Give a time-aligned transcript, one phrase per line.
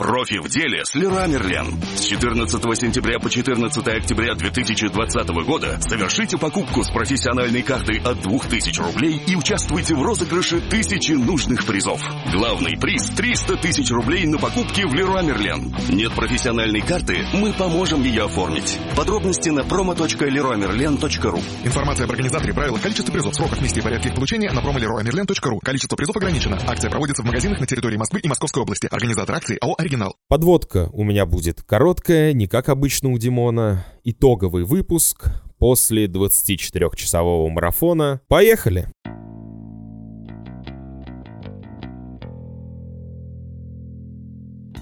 [0.00, 1.78] Профи в деле с Леруа Мерлен.
[1.94, 8.80] С 14 сентября по 14 октября 2020 года совершите покупку с профессиональной картой от 2000
[8.80, 12.00] рублей и участвуйте в розыгрыше тысячи нужных призов.
[12.32, 15.70] Главный приз– 300 тысяч рублей на покупки в Леруа Мерлен.
[15.90, 17.26] Нет профессиональной карты?
[17.34, 18.78] Мы поможем ее оформить.
[18.96, 24.50] Подробности на promo.leroymerlin.ru Информация об организаторе, правилах, количестве призов, сроках, месте и порядке их получения
[24.50, 25.58] на promo.leroymerlin.ru.
[25.62, 26.58] Количество призов ограничено.
[26.66, 28.88] Акция проводится в магазинах на территории Москвы и Московской области.
[28.90, 30.16] Организатор акции АО «Оригинал».
[30.28, 33.84] Подводка у меня будет короткая, не как обычно у Димона.
[34.04, 38.20] Итоговый выпуск после 24-часового марафона.
[38.28, 38.86] Поехали!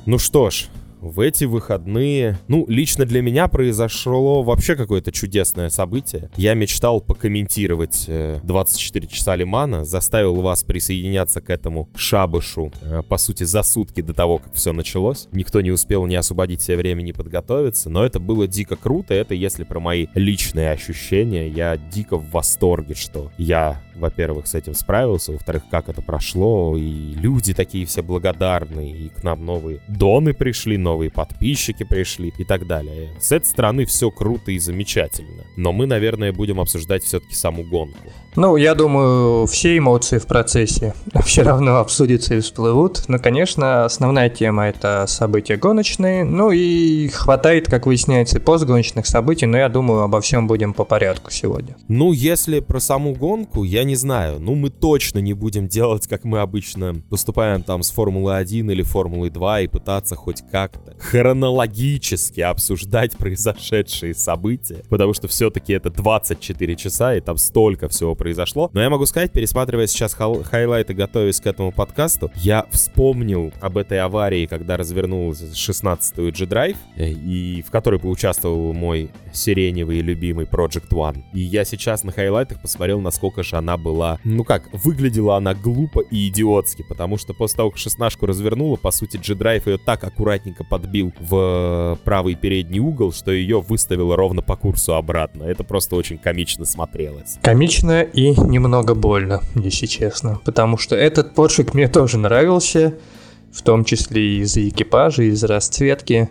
[0.05, 0.69] Ну что ж,
[1.09, 6.31] в эти выходные, ну, лично для меня произошло вообще какое-то чудесное событие.
[6.37, 13.19] Я мечтал покомментировать э, 24 часа Лимана, заставил вас присоединяться к этому шабышу, э, по
[13.19, 15.29] сути, за сутки до того, как все началось.
[15.33, 19.15] Никто не успел не освободить себе времени подготовиться, но это было дико круто.
[19.15, 21.49] Это если про мои личные ощущения.
[21.49, 27.15] Я дико в восторге, что я во-первых, с этим справился, во-вторых, как это прошло, и
[27.15, 32.67] люди такие все благодарные, и к нам новые доны пришли, новые подписчики пришли и так
[32.67, 33.11] далее.
[33.21, 35.45] С этой стороны все круто и замечательно.
[35.57, 38.11] Но мы, наверное, будем обсуждать все-таки саму гонку.
[38.37, 43.05] Ну, я думаю, все эмоции в процессе все равно обсудятся и всплывут.
[43.09, 46.25] Но, конечно, основная тема— это события гоночные.
[46.25, 50.85] Ну и хватает, как выясняется, и постгоночных событий, но я думаю, обо всем будем по
[50.85, 51.77] порядку сегодня.
[51.89, 54.39] Ну, если про саму гонку, я не знаю.
[54.41, 59.65] Ну, мы точно не будем делать, как мы обычно поступаем там с Формулы-1 или Формулы-2
[59.65, 64.83] и пытаться хоть как-то хронологически обсуждать произошедшие события.
[64.89, 68.71] Потому что все-таки это 24 часа, и там столько всего произошло.
[68.73, 74.01] Но я могу сказать, пересматривая сейчас хайлайты, готовясь к этому подкасту, я вспомнил об этой
[74.01, 81.23] аварии, когда развернулась 16-ю G-Drive, э, и в которой поучаствовал мой сиреневый любимый Project One.
[81.33, 86.01] И я сейчас на хайлайтах посмотрел, насколько же она была, ну как, выглядела она глупо
[86.01, 90.65] и идиотски, потому что после того, как шестнашку развернула, по сути, G-Drive ее так аккуратненько
[90.69, 95.45] подбил в правый передний угол, что ее выставило ровно по курсу обратно.
[95.45, 97.39] Это просто очень комично смотрелось.
[97.43, 100.41] Комично и немного больно, если честно.
[100.45, 102.95] Потому что этот подшик мне тоже нравился,
[103.53, 106.29] в том числе из-за экипажа, из-за расцветки.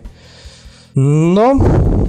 [0.94, 2.06] Но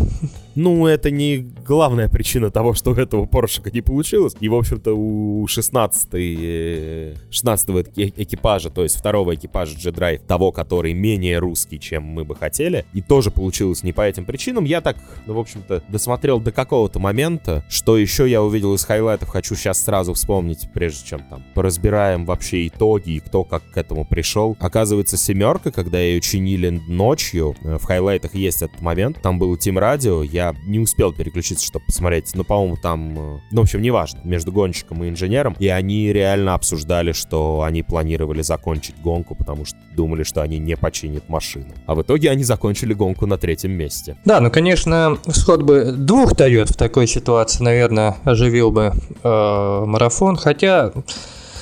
[0.60, 4.36] Ну, это не главная причина того, что этого Поршика не получилось.
[4.42, 11.40] И, в общем-то, у 16 16 экипажа, то есть второго экипажа G-Drive, того, который менее
[11.40, 14.66] русский, чем мы бы хотели, и тоже получилось не по этим причинам.
[14.66, 17.64] Я так, ну, в общем-то, досмотрел до какого-то момента.
[17.70, 22.68] Что еще я увидел из хайлайтов, хочу сейчас сразу вспомнить, прежде чем там поразбираем вообще
[22.68, 24.58] итоги и кто как к этому пришел.
[24.60, 29.80] Оказывается, семерка, когда ее чинили ночью, э, в хайлайтах есть этот момент, там был team
[29.80, 34.20] radio, я не успел переключиться, чтобы посмотреть, но, по-моему, там, э, ну, в общем, неважно,
[34.24, 39.78] между гонщиком и инженером, и они реально обсуждали, что они планировали закончить гонку, потому что
[39.96, 41.70] думали, что они не починят машину.
[41.86, 44.18] А в итоге они закончили гонку на третьем месте.
[44.26, 48.94] Да, ну, конечно, сход бы двух Тойот в такой ситуации, наверное, оживил бы
[49.24, 50.92] э, марафон, хотя...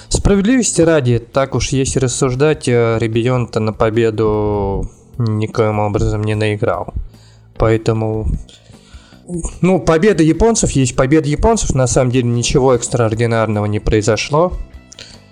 [0.09, 6.93] Справедливости ради, так уж если рассуждать, э, Ребион-то на победу никоим образом не наиграл.
[7.57, 8.27] Поэтому
[9.61, 14.53] ну, победа японцев есть победа японцев, на самом деле ничего экстраординарного не произошло.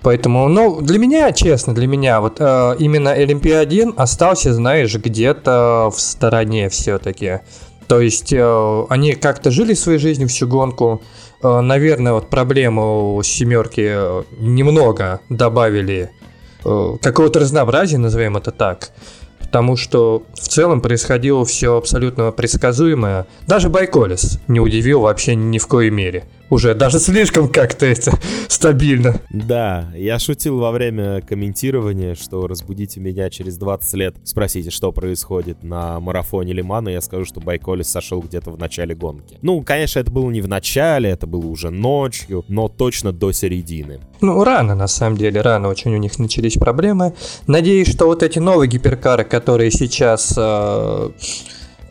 [0.01, 5.99] Поэтому, ну, для меня, честно, для меня, вот э, именно Олимпия-1 остался, знаешь, где-то в
[5.99, 7.39] стороне все-таки.
[7.87, 11.01] То есть э, они как-то жили своей жизнью всю гонку.
[11.41, 16.11] Э, наверное, вот проблему семерки э, немного добавили
[16.63, 18.91] э, какого-то разнообразия, назовем это так
[19.45, 23.27] потому что в целом происходило все абсолютно предсказуемое.
[23.47, 26.25] Даже ByKolles не удивил вообще ни в коей мере.
[26.49, 28.11] Уже даже слишком как-то это
[28.47, 29.19] стабильно.
[29.31, 35.63] Да, я шутил во время комментирования, что разбудите меня через 20 лет, спросите, что происходит
[35.63, 39.39] на марафоне Ле-Мана, я скажу, что ByKolles сошел где-то в начале гонки.
[39.41, 43.99] Ну, конечно, это было не в начале, это было уже ночью, но точно до середины.
[44.21, 47.13] Ну, рано, на самом деле, рано очень у них начались проблемы.
[47.47, 51.09] Надеюсь, что вот эти новые гиперкары, которые сейчас э,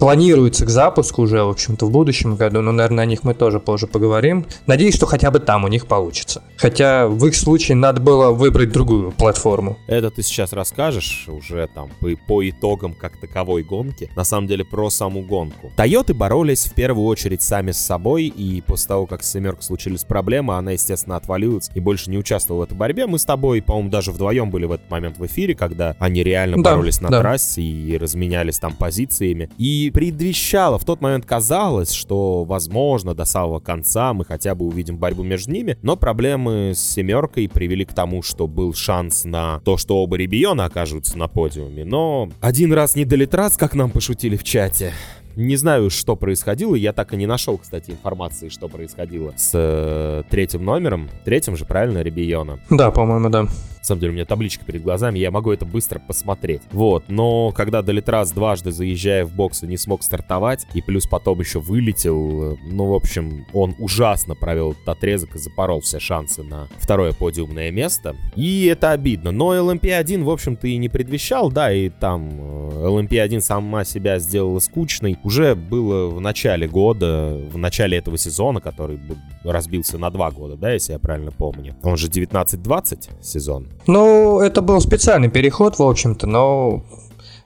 [0.04, 3.58] планируются к запуску уже, в общем-то, в будущем году, но, наверное, о них мы тоже
[3.58, 4.44] позже поговорим.
[4.66, 6.42] Надеюсь, что хотя бы там у них получится.
[6.58, 9.78] Хотя в их случае надо было выбрать другую платформу.
[9.86, 14.10] Это ты сейчас расскажешь уже там по, по итогам как таковой гонки.
[14.14, 15.72] На самом деле про саму гонку.
[15.74, 20.04] Тойоты боролись в первую очередь сами с собой, и после того, как с семеркой случились
[20.04, 23.06] проблемы, она, естественно, отвалилась и больше не участвовала в этой борьбе.
[23.06, 26.62] Мы с тобой, по-моему, даже вдвоем были в этот момент в эфире, когда они реально
[26.62, 27.20] да, боролись на да.
[27.20, 29.48] трассе и разменялись там позициями.
[29.56, 34.99] И предвещало, в тот момент казалось, что, возможно, до самого конца мы хотя бы увидим
[34.99, 39.76] борьбу между ними, но проблемы с семеркой привели к тому, что был шанс на то,
[39.76, 41.85] что оба Ребиона окажутся на подиуме.
[41.85, 44.93] Но один раз не долет раз, как нам пошутили в чате.
[45.36, 46.75] Не знаю, что происходило.
[46.75, 51.08] Я так и не нашел, кстати, информации, что происходило с э, третьим номером.
[51.25, 52.60] Третьим же, правильно, Ребиона?
[52.70, 53.46] Да, по-моему, да.
[53.84, 56.62] На самом деле, у меня табличка перед глазами, я могу это быстро посмотреть.
[56.72, 61.60] Вот, но когда Долитрас дважды, заезжая в боксы, не смог стартовать, и плюс потом еще
[61.60, 67.12] вылетел, ну, в общем, он ужасно провел этот отрезок и запорол все шансы на второе
[67.12, 68.16] подиумное место.
[68.36, 69.32] И это обидно.
[69.32, 74.60] Но LMP1, в общем-то, и не предвещал, да, и там э, LMP1 сама себя сделала
[74.60, 75.19] скучной.
[75.24, 79.00] Уже было в начале года, в начале этого сезона, который
[79.42, 81.74] разбился на два года, да, если я правильно помню.
[81.82, 83.68] Он же 19-20 сезон.
[83.86, 86.84] Ну, это был специальный переход, в общем-то, но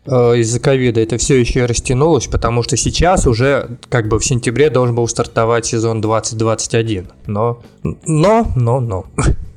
[0.06, 4.70] э, из-за ковида это все еще растянулось, потому что сейчас уже как бы в сентябре
[4.70, 7.06] должен был стартовать сезон 2021.
[7.26, 7.62] Но,
[8.04, 9.06] но, но, но.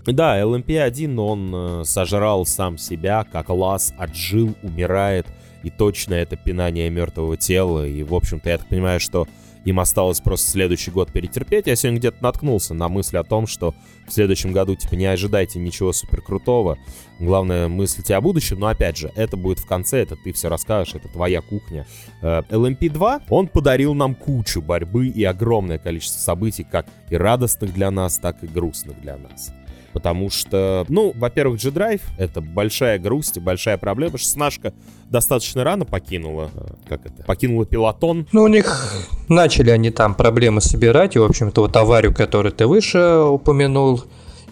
[0.06, 5.26] Да, LMP1, он э, сожрал сам себя, как лаз, отжил, умирает.
[5.64, 7.88] И точно это пинание мертвого тела.
[7.88, 9.28] И, в общем-то, я так понимаю, что
[9.64, 11.68] им осталось просто следующий год перетерпеть.
[11.68, 13.76] Я сегодня где-то наткнулся на мысль о том, что
[14.08, 16.78] в следующем году, типа, не ожидайте ничего супер крутого.
[17.20, 18.60] Главное, мыслите о будущем.
[18.60, 21.86] Но, опять же, это будет в конце, это ты все расскажешь, это твоя кухня.
[22.22, 27.92] LMP2, э, он подарил нам кучу борьбы и огромное количество событий, как и радостных для
[27.92, 29.52] нас, так и грустных для нас.
[29.94, 34.18] Потому что, ну, во-первых, G-Drive— это большая грусть и большая проблема.
[34.18, 34.74] Шестнашка
[35.10, 38.28] достаточно рано покинула, э, как это, покинула пилотон.
[38.32, 42.68] Ну, у них начали они там проблемы собирать, и, в общем-то, вот аварию, которую ты
[42.68, 44.04] выше упомянул,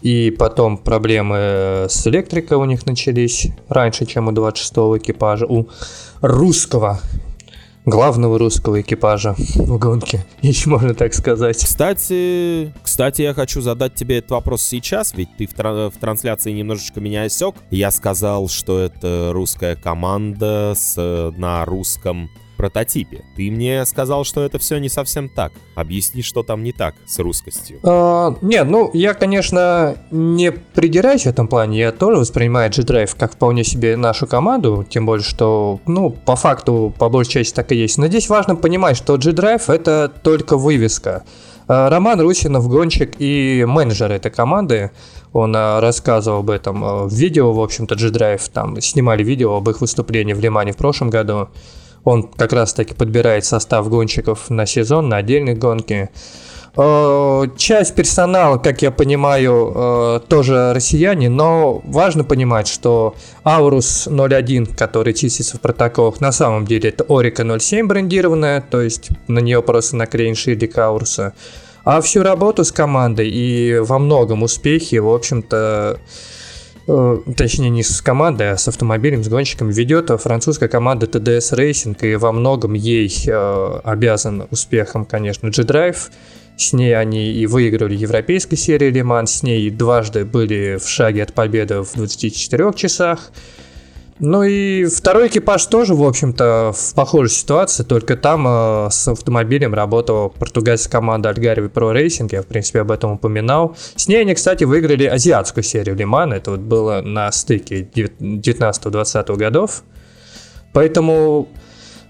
[0.01, 5.67] и потом проблемы с электрикой у них начались раньше, чем у 26-го экипажа, у
[6.21, 6.99] русского
[7.85, 11.57] главного русского экипажа в гонке, если можно так сказать.
[11.57, 16.51] Кстати, кстати, я хочу задать тебе этот вопрос сейчас, ведь ты в, тра- в трансляции
[16.51, 17.55] немножечко меня осек.
[17.71, 20.95] Я сказал, что это русская команда с,
[21.37, 22.29] на русском
[22.59, 23.23] прототипе.
[23.37, 25.53] Ты мне сказал, что это все не совсем так.
[25.75, 27.79] Объясни, что там не так с русскостью.
[27.83, 31.79] А, нет, ну, я, конечно, не придираюсь в этом плане.
[31.79, 34.85] Я тоже воспринимаю G-Drive как вполне себе нашу команду.
[34.89, 37.97] Тем более, что, ну, по факту, по большей части так и есть.
[37.97, 41.23] Но здесь важно понимать, что G-Drive это только вывеска.
[41.69, 44.91] А, Роман Русинов, гонщик и менеджер этой команды,
[45.31, 49.69] он а, рассказывал об этом а, в видео, в общем-то, G-Drive, там снимали видео об
[49.69, 51.47] их выступлении в Лимане в прошлом году.
[52.03, 56.09] Он как раз-таки подбирает состав гонщиков на сезон, на отдельные гонки.
[56.77, 64.65] Э, часть персонала, как я понимаю, э, тоже россияне, но важно понимать, что Аурус 01,
[64.65, 69.61] который числится в протоколах, на самом деле это Орика 07 брендированная, то есть на нее
[69.61, 71.33] просто наклеен шильдик Ауруса.
[71.83, 75.99] А всю работу с командой и во многом успехи, в общем-то,
[77.35, 82.15] точнее не с командой, а с автомобилем, с гонщиком ведет французская команда TDS Racing, и
[82.15, 86.09] во многом ей э, обязан успехом, конечно, G-Drive.
[86.57, 91.33] С ней они и выиграли европейской серии Лиман, с ней дважды были в шаге от
[91.33, 93.31] победы в 24 часах.
[94.19, 99.73] Ну и второй экипаж тоже, в общем-то, в похожей ситуации, только там э, с автомобилем
[99.73, 103.77] работала португальская команда Альгариви Pro Racing, я, в принципе, об этом упоминал.
[103.95, 107.87] С ней они, кстати, выиграли азиатскую серию Лимана, это вот было на стыке
[108.19, 109.83] 19-20 годов.
[110.73, 111.47] Поэтому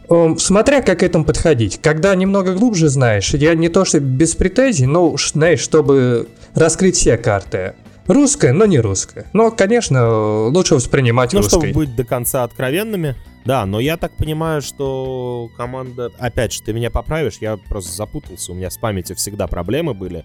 [0.09, 1.79] э, Смотря как к этому подходить.
[1.79, 7.17] Когда немного глубже знаешь, я не то что без претензий, но, знаешь, чтобы раскрыть все
[7.17, 7.75] карты.
[8.09, 9.27] Русская, но не русская.
[9.33, 11.59] Но, конечно, лучше воспринимать ну, русской.
[11.59, 16.11] чтобы быть до конца откровенными, да, но я так понимаю, что команда...
[16.17, 20.23] Опять же, ты меня поправишь, я просто запутался, у меня с памятью всегда проблемы были.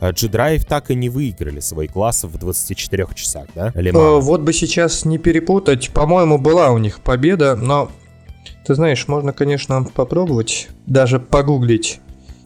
[0.00, 3.72] G-Drive так и не выиграли свои классы в 24 часах, да?
[3.74, 4.18] Лимана.
[4.18, 5.90] Э, вот бы сейчас не перепутать.
[5.90, 7.90] По-моему, была у них победа, но...
[8.66, 12.00] Ты знаешь, можно, конечно, попробовать, даже погуглить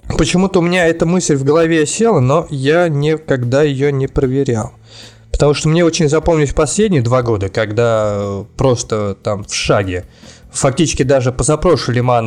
[0.09, 4.73] Почему-то у меня эта мысль в голове села, но я никогда ее не проверял.
[5.33, 10.05] Потому что мне очень запомнились последние два года, когда просто там в шаге.
[10.51, 12.27] Фактически даже позапрошлый Лиман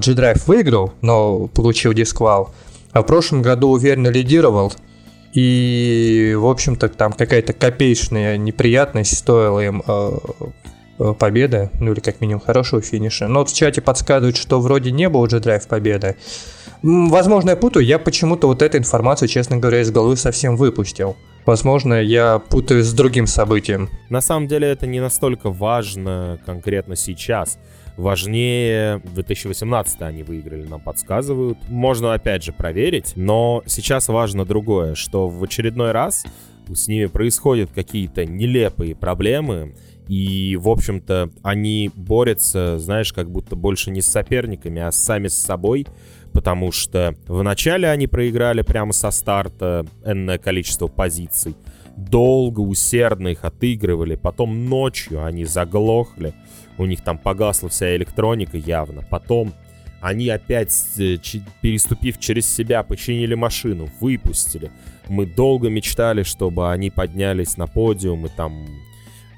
[0.00, 2.52] G-Drive выиграл, но получил дисквал.
[2.92, 4.72] А в прошлом году уверенно лидировал.
[5.32, 10.10] И, в общем-то, там какая-то копеечная неприятность стоила им э,
[10.98, 13.28] э, победы, ну или как минимум хорошего финиша.
[13.28, 16.16] Но вот в чате подсказывают, что вроде не было драйв победы.
[16.82, 21.16] Возможно, я путаю, я почему-то вот эту информацию, честно говоря, из головы совсем выпустил.
[21.46, 23.88] Возможно, я путаю с другим событием.
[24.08, 27.58] На самом деле это не настолько важно конкретно сейчас.
[27.96, 31.58] Важнее 2018 они выиграли, нам подсказывают.
[31.68, 36.24] Можно опять же проверить, но сейчас важно другое, что в очередной раз
[36.72, 39.74] с ними происходят какие-то нелепые проблемы,
[40.10, 45.34] и, в общем-то, они борются, знаешь, как будто больше не с соперниками, а сами с
[45.34, 45.86] собой,
[46.32, 51.54] потому что вначале они проиграли прямо со старта энное количество позиций,
[51.96, 56.34] долго, усердно их отыгрывали, потом ночью они заглохли,
[56.76, 59.52] у них там погасла вся электроника явно, потом
[60.00, 61.18] они опять, э,
[61.60, 64.72] переступив через себя, починили машину, выпустили.
[65.08, 68.66] Мы долго мечтали, чтобы они поднялись на подиум, и там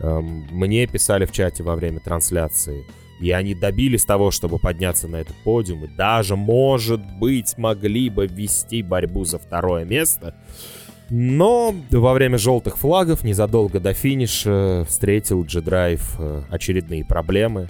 [0.02, 2.84] мне писали в чате во время трансляции–
[3.22, 5.84] и они добились того, чтобы подняться на этот подиум.
[5.84, 10.34] И даже, может быть, могли бы ввести борьбу за второе место.
[11.08, 17.68] Но во время желтых флагов, незадолго до финиша, встретил G-Drive э, очередные проблемы.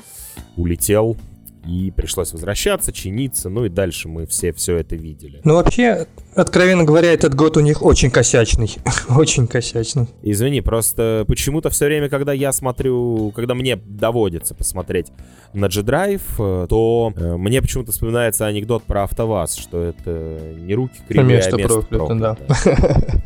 [0.57, 1.19] Улетел
[1.67, 5.41] и пришлось возвращаться, чиниться, ну и дальше мы все все это видели.
[5.45, 8.75] Ну вообще, откровенно говоря, этот год у них очень косячный,
[9.09, 10.09] очень косячный.
[10.23, 15.09] Извини, просто почему-то все время, когда я смотрю, когда мне доводится посмотреть
[15.53, 20.99] на G-Drive, э, то э, мне почему-то вспоминается анекдот про АвтоВАЗ, что это не руки
[21.07, 22.15] кривые, а место, место проклято.
[22.15, 22.37] Да.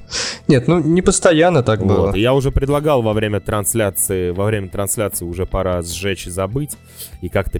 [0.48, 1.88] Нет, ну не постоянно так вот.
[1.88, 2.14] было.
[2.14, 6.76] Я уже предлагал во время трансляции, во время трансляции уже пора сжечь и забыть,
[7.20, 7.58] и как-то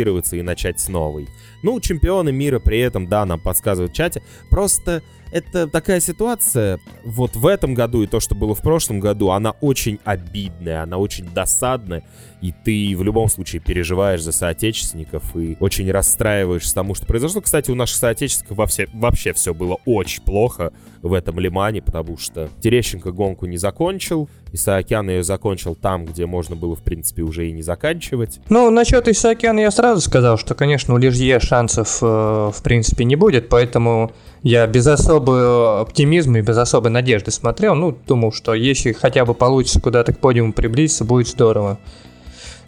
[0.00, 1.28] переформатироваться и начать с новой.
[1.62, 4.22] Ну, чемпионы мира при этом, да, нам подсказывают в чате.
[4.48, 5.02] Просто
[5.32, 9.52] это такая ситуация, вот в этом году и то, что было в прошлом году, она
[9.60, 12.02] очень обидная, она очень досадная,
[12.40, 17.40] и ты в любом случае переживаешь за соотечественников и очень расстраиваешься тому, что произошло.
[17.40, 20.72] Кстати, у наших соотечественников вообще, вообще все было очень плохо
[21.02, 26.56] в этом Лимане, потому что Терещенко гонку не закончил, Исаакян ее закончил там, где можно
[26.56, 28.40] было, в принципе, уже и не заканчивать.
[28.48, 33.16] Ну, насчет Исаакяна я сразу сказал, что, конечно, у Лежье шансов, э, в принципе, не
[33.16, 37.74] будет, поэтому я без особого оптимизма и без особой надежды смотрел.
[37.74, 41.78] Ну, думал, что если хотя бы получится куда-то к подиуму приблизиться, будет здорово.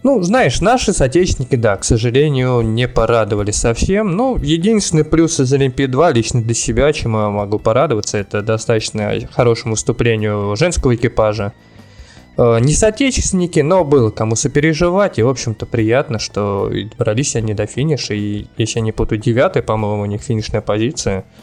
[0.03, 4.17] Ну, знаешь, наши соотечественники, да, к сожалению, не порадовали совсем.
[4.17, 9.75] Ну, единственный плюс из Олимпии-2 лично для себя, чему я могу порадоваться, это достаточно хорошему
[9.75, 11.53] выступлению женского экипажа.
[12.37, 17.67] Э, не соотечественники, но было кому сопереживать, и, в общем-то, приятно, что добрались они до
[17.67, 21.25] финиша, и, если я не путаю, девятая, по-моему, у них финишная позиция–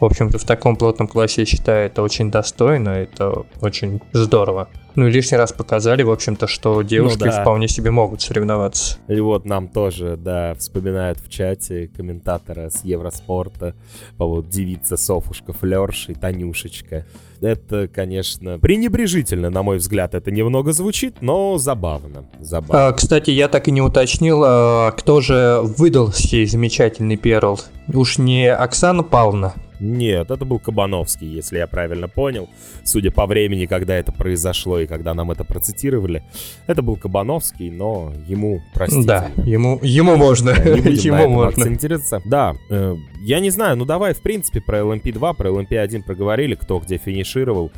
[0.00, 4.68] в общем-то, в таком плотном классе, я считаю, это очень достойно, это очень здорово.
[4.94, 7.42] Ну и лишний раз показали, в общем-то, что девушки ну, да.
[7.42, 8.98] вполне себе могут соревноваться.
[9.06, 13.76] И вот нам тоже, да, вспоминают в чате комментатора с Евроспорта
[14.16, 17.06] по вот девица Софушка, Флерш и Танюшечка.
[17.40, 22.24] Это, конечно, пренебрежительно, на мой взгляд, это немного звучит, но забавно.
[22.40, 22.88] забавно.
[22.88, 27.60] А, кстати, я так и не уточнил, а, кто же выдал сей замечательный перл.
[27.86, 29.54] Уж не Оксана Павловна?
[29.80, 32.48] Нет, это был Кабановский, если я правильно понял.
[32.84, 36.22] Судя по времени, когда это произошло и когда нам это процитировали,
[36.66, 39.06] это был Кабановский, но ему простите.
[39.06, 40.54] Да, ему, ему можно.
[40.54, 41.62] Да, не будем ему можно.
[41.62, 42.22] акцентироваться.
[42.24, 46.78] Да, э, я не знаю, ну давай, в принципе, про LMP2, про LMP1 проговорили, кто
[46.78, 47.70] где финишировал.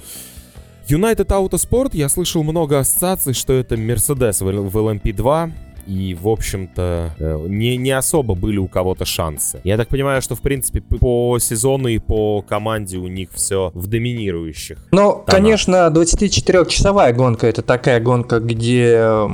[0.88, 5.52] United Autosport, я слышал много ассоциаций, что это Mercedes в LMP2,
[5.86, 9.60] и, в общем-то, э, не, не особо были у кого-то шансы.
[9.64, 13.86] Я так понимаю, что, в принципе, по сезону и по команде у них все в
[13.86, 14.78] доминирующих.
[14.92, 19.28] Ну, конечно, 24-часовая гонка— это такая гонка, где э,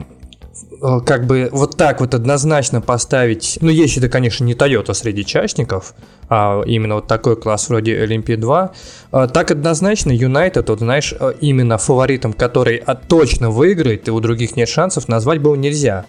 [1.05, 5.95] как бы вот так вот однозначно поставить, ну, если это, конечно, не Toyota среди частников,
[6.29, 8.73] а именно вот такой класс вроде Олимпии 2,
[9.13, 14.21] а, так однозначно Юнайтед, вот знаешь, а, именно фаворитом, который а, точно выиграет, и у
[14.21, 16.07] других нет шансов, назвать было нельзя.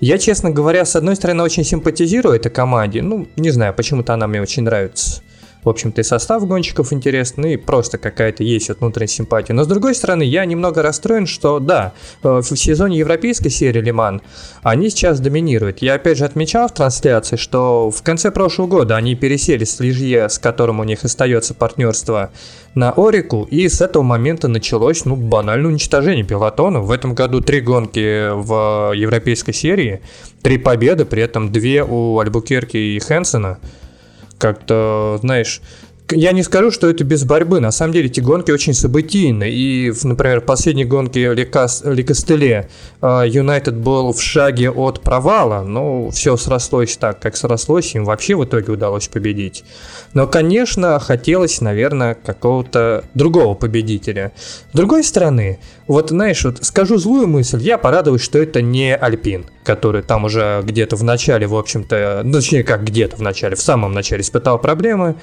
[0.00, 4.26] Я, честно говоря, с одной стороны, очень симпатизирую этой команде, ну, не знаю, почему-то она
[4.26, 5.22] мне очень нравится
[5.66, 9.52] в общем-то, и состав гонщиков интересный, и просто какая-то есть вот внутренняя симпатия.
[9.52, 11.92] Но с другой стороны, я немного расстроен, что да,
[12.22, 14.22] э, в сезоне европейской серии Лиман
[14.62, 15.82] они сейчас доминируют.
[15.82, 20.28] Я опять же отмечал в трансляции, что в конце прошлого года они пересели с Лижье,
[20.28, 22.30] с которым у них остается партнерство,
[22.76, 26.80] на Орику, и с этого момента началось, ну, банальное уничтожение пилотона.
[26.80, 30.02] В этом году три гонки в европейской серии,
[30.42, 33.58] три победы, при этом две у Альбукерки и Хэнсона
[34.38, 35.60] как-то, знаешь,
[36.10, 37.60] я не скажу, что это без борьбы.
[37.60, 39.50] На самом деле эти гонки очень событийны.
[39.50, 42.68] И, например, в последней гонке Ликостеле
[43.02, 45.62] Юнайтед был в шаге от провала.
[45.62, 47.94] Но все срослось так, как срослось.
[47.94, 49.64] Им вообще в итоге удалось победить.
[50.14, 54.32] Но, конечно, хотелось, наверное, какого-то другого победителя.
[54.72, 59.46] С другой стороны, вот, знаешь, вот скажу злую мысль, я порадуюсь, что это не Альпин,
[59.64, 63.60] который там уже где-то в начале, в общем-то, ну, точнее, как где-то в начале, в
[63.60, 65.16] самом начале испытал проблемы,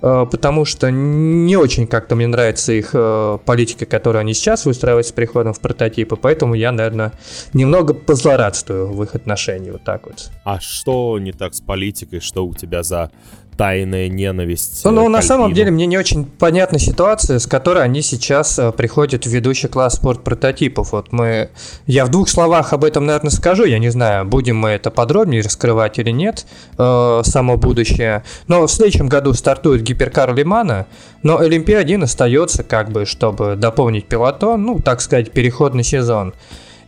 [0.00, 5.12] потому что не очень как-то мне нравится их э, политика, которую они сейчас выстраивают с
[5.12, 7.12] приходом в прототипы, поэтому я, наверное,
[7.52, 10.30] немного позлорадствую в их отношении, вот так вот.
[10.44, 13.10] А что не так с политикой, что у тебя за
[13.56, 14.82] тайная ненависть.
[14.84, 18.72] Ну, ну на самом деле мне не очень понятна ситуация, с которой они сейчас э,
[18.72, 20.92] приходят в ведущий класс спорт прототипов.
[20.92, 21.50] Вот мы,
[21.86, 23.64] я в двух словах об этом, наверное, скажу.
[23.64, 26.46] Я не знаю, будем мы это подробнее раскрывать или нет,
[26.78, 28.24] э, само будущее.
[28.46, 30.86] Но в следующем году стартует гиперкар Лимана,
[31.22, 36.34] но Олимпия-1 остается как бы, чтобы дополнить пилотон, ну, так сказать, переходный сезон.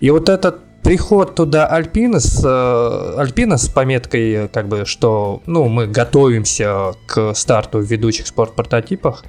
[0.00, 5.68] И вот этот приход туда Альпина с, э, Альпина с пометкой, как бы, что ну,
[5.68, 9.22] мы готовимся к старту в ведущих спорт-прототипах,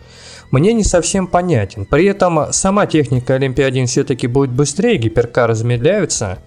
[0.52, 1.84] мне не совсем понятен.
[1.84, 6.38] При этом сама техника Олимпия-1 все-таки будет быстрее, гиперкары замедляются.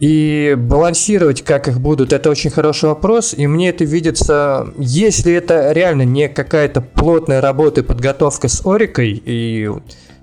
[0.00, 3.32] И балансировать, как их будут, это очень хороший вопрос.
[3.32, 9.22] И мне это видится, если это реально не какая-то плотная работа и подготовка с Орикой,
[9.24, 9.70] и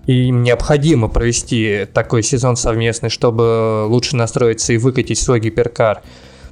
[0.08, 6.02] им необходимо провести такой сезон совместный, чтобы лучше настроиться и выкатить свой гиперкар.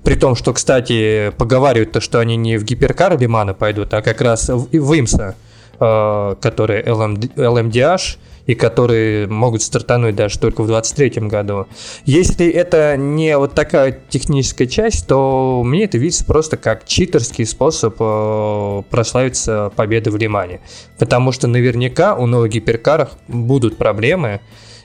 [0.04, 4.22] При том, что, кстати, поговаривают то, что они не в гиперкар Лимана пойдут, а как
[4.22, 5.36] раз в Имса,
[5.80, 11.68] э, который LM, LMDH, и которые могут стартануть даже только в 2023 году.
[12.06, 17.96] Если это не вот такая техническая часть, то мне это видится просто как читерский способ
[18.00, 20.62] э, прославиться победы в Лимане.
[21.00, 24.42] Потому что наверняка у новых гиперкаров будут проблемы,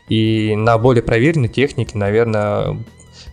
[0.08, 2.76] и на более проверенной технике, наверное,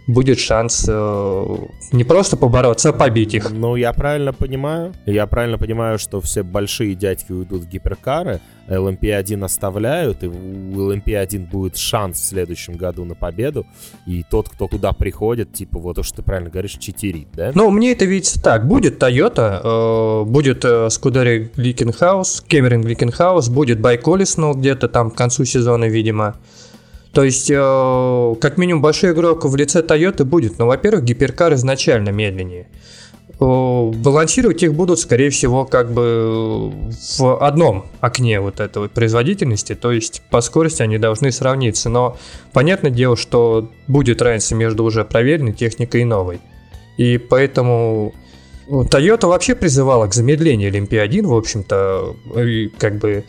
[0.07, 1.57] будет шанс э,
[1.91, 3.51] не просто побороться, а побить их.
[3.51, 4.93] Ну, я правильно понимаю.
[5.05, 11.49] Я правильно понимаю, что все большие дядьки уйдут в гиперкары, LMP1 оставляют, и у LMP1
[11.49, 13.65] будет шанс в следующем году на победу,
[14.05, 17.51] и тот, кто туда приходит, типа, вот то, что ты правильно говоришь, читерит, да?
[17.53, 18.67] Ну, мне это видится так.
[18.67, 25.15] Будет Toyota, э, будет э, Scuderia Glickenhaus, Cameron Glickenhaus, будет Байколис, ну, где-то там к
[25.15, 26.35] концу сезона, видимо.
[27.13, 30.59] То есть, э, как минимум, большой игрок в лице Toyota будет.
[30.59, 32.67] Но, во-первых, гиперкар изначально медленнее.
[33.39, 36.71] Э, балансировать их будут, скорее всего, как бы
[37.19, 42.17] в одном окне вот этого производительности, то есть по скорости они должны сравниться, но
[42.51, 46.39] понятное дело, что будет разница между уже проверенной техникой и новой.
[46.97, 48.15] И поэтому
[48.67, 52.15] ну, Toyota вообще призывала к замедлению Олимпии-1, в общем-то,
[52.79, 53.23] как бы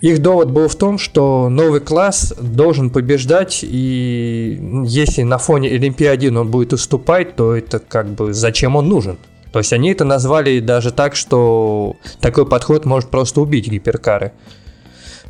[0.00, 6.36] их довод был в том, что новый класс должен побеждать, и если на фоне Олимпиады
[6.36, 9.18] он будет уступать, то это как бы зачем он нужен?
[9.52, 14.32] То есть они это назвали даже так, что такой подход может просто убить гиперкары.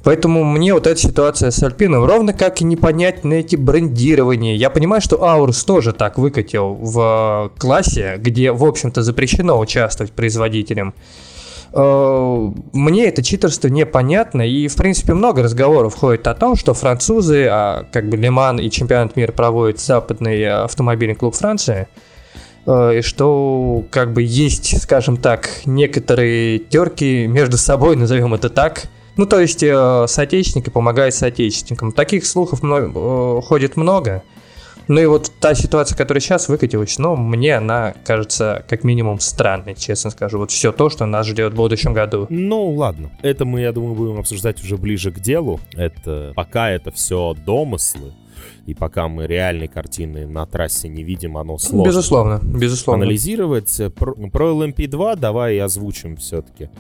[0.03, 4.55] Поэтому мне вот эта ситуация с Альпином ровно как и непонятно эти брендирования.
[4.55, 10.95] Я понимаю, что Аурус тоже так выкатил в классе, где, в общем-то, запрещено участвовать производителям.
[11.73, 17.47] Э, мне это читерство непонятно, и, в принципе, много разговоров ходит о том, что французы,
[17.51, 21.89] а как бы Лиман и чемпионат мира проводит западный автомобильный клуб Франции,
[22.67, 28.85] э, и что как бы есть, скажем так, некоторые терки между собой, назовем это так.
[29.17, 31.93] Ну, то есть э, соотечественники помогают соотечественникам.
[31.93, 34.23] Таких слухов много, ходит много.
[34.89, 39.75] Ну и вот та ситуация, которая сейчас выкатилась, ну, мне она кажется как минимум странной,
[39.75, 40.39] честно скажу.
[40.39, 42.27] Вот все то, что нас ждет в будущем году.
[42.29, 43.11] Ну, ладно.
[43.23, 45.61] Это мы, я думаю, будем обсуждать уже ближе к делу.
[45.75, 48.15] Это пока это все домыслы.
[48.67, 51.89] И пока мы реальной картины на трассе не видим, оно сложно.
[51.89, 53.05] Безусловно, безусловно.
[53.05, 53.81] Анализировать.
[53.95, 56.71] Про, про LMP2 давай озвучим все-таки,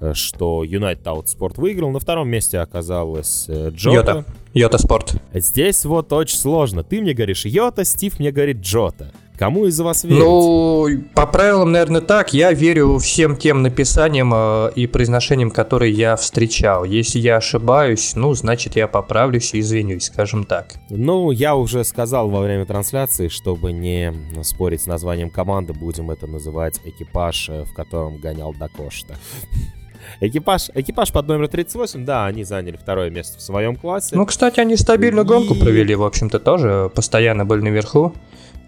[0.00, 1.90] э, что United Outsport выиграл.
[1.90, 3.96] На втором месте оказалась э, Джота.
[3.96, 4.24] Йота.
[4.54, 5.14] Йота Спорт.
[5.34, 6.82] Здесь вот очень сложно.
[6.82, 9.12] Ты мне говоришь Йота, Стив мне говорит Джота.
[9.38, 10.18] Кому из вас верить?
[10.18, 12.32] Ну, по правилам, наверное, так.
[12.32, 16.82] Я верю всем тем написаниям э, и произношениям, которые я встречал.
[16.82, 20.74] Если я ошибаюсь, ну, значит, я поправлюсь и извинюсь, скажем так.
[20.90, 26.26] Ну, я уже сказал во время трансляции, чтобы не спорить с названием команды, будем это
[26.26, 29.14] называть экипаж, э, в котором гонял да Кошта.
[30.20, 34.16] Экипаж, экипаж под номером 38, да, они заняли второе место в своем классе.
[34.16, 36.90] Ну, кстати, они стабильно гонку провели, в общем-то, тоже.
[36.94, 38.14] Постоянно были наверху.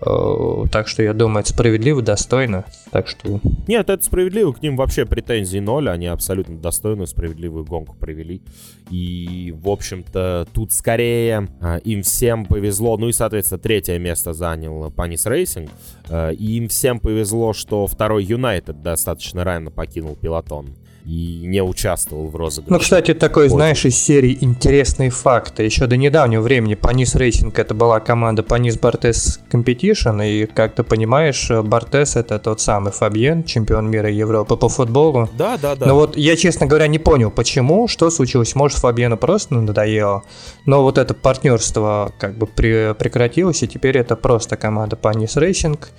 [0.04, 2.64] Э, Так что, я думаю, это справедливо, достойно.
[2.90, 7.96] Так что, Нет, это справедливо, к ним вообще претензий ноль, они абсолютно достойную, справедливую гонку
[7.96, 8.42] провели.
[8.90, 14.90] И, в общем-то, тут скорее а, им всем повезло, ну и, соответственно, третье место занял
[14.90, 15.70] Panis Racing,
[16.08, 22.28] а, и им всем повезло, что второй Юнайтед достаточно рано покинул пелотон и не участвовал
[22.28, 22.72] в розыгрыше.
[22.72, 23.48] Ну, кстати, такой, Ой.
[23.48, 25.62] знаешь, из серии интересные факты.
[25.62, 30.82] Еще до недавнего времени Panis Racing это была команда Panis Barthez Competition, и, как ты
[30.82, 35.28] понимаешь, Бартез это тот самый Фабьен, чемпион мира и Европы по футболу.
[35.36, 35.86] Да, да, да.
[35.86, 38.54] Но вот я, честно говоря, не понял, почему, что случилось.
[38.54, 40.22] Может, Фабьену просто надоело.
[40.66, 45.90] Но вот это партнерство как бы при- прекратилось, и теперь это просто команда Panis Racing.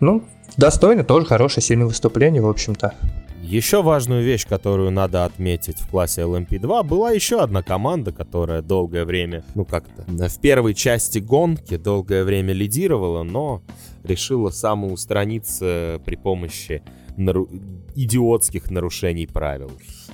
[0.00, 0.24] Ну,
[0.56, 2.94] достойно, тоже хорошее, сильное выступление, в общем-то.
[3.42, 9.04] Еще важную вещь, которую надо отметить в классе LMP2, была еще одна команда, которая долгое
[9.04, 13.62] время, ну как-то, в первой части гонки долгое время лидировала, но
[14.04, 16.82] решила самоустраниться при помощи
[17.16, 17.48] нару-
[17.94, 19.70] идиотских нарушений правил.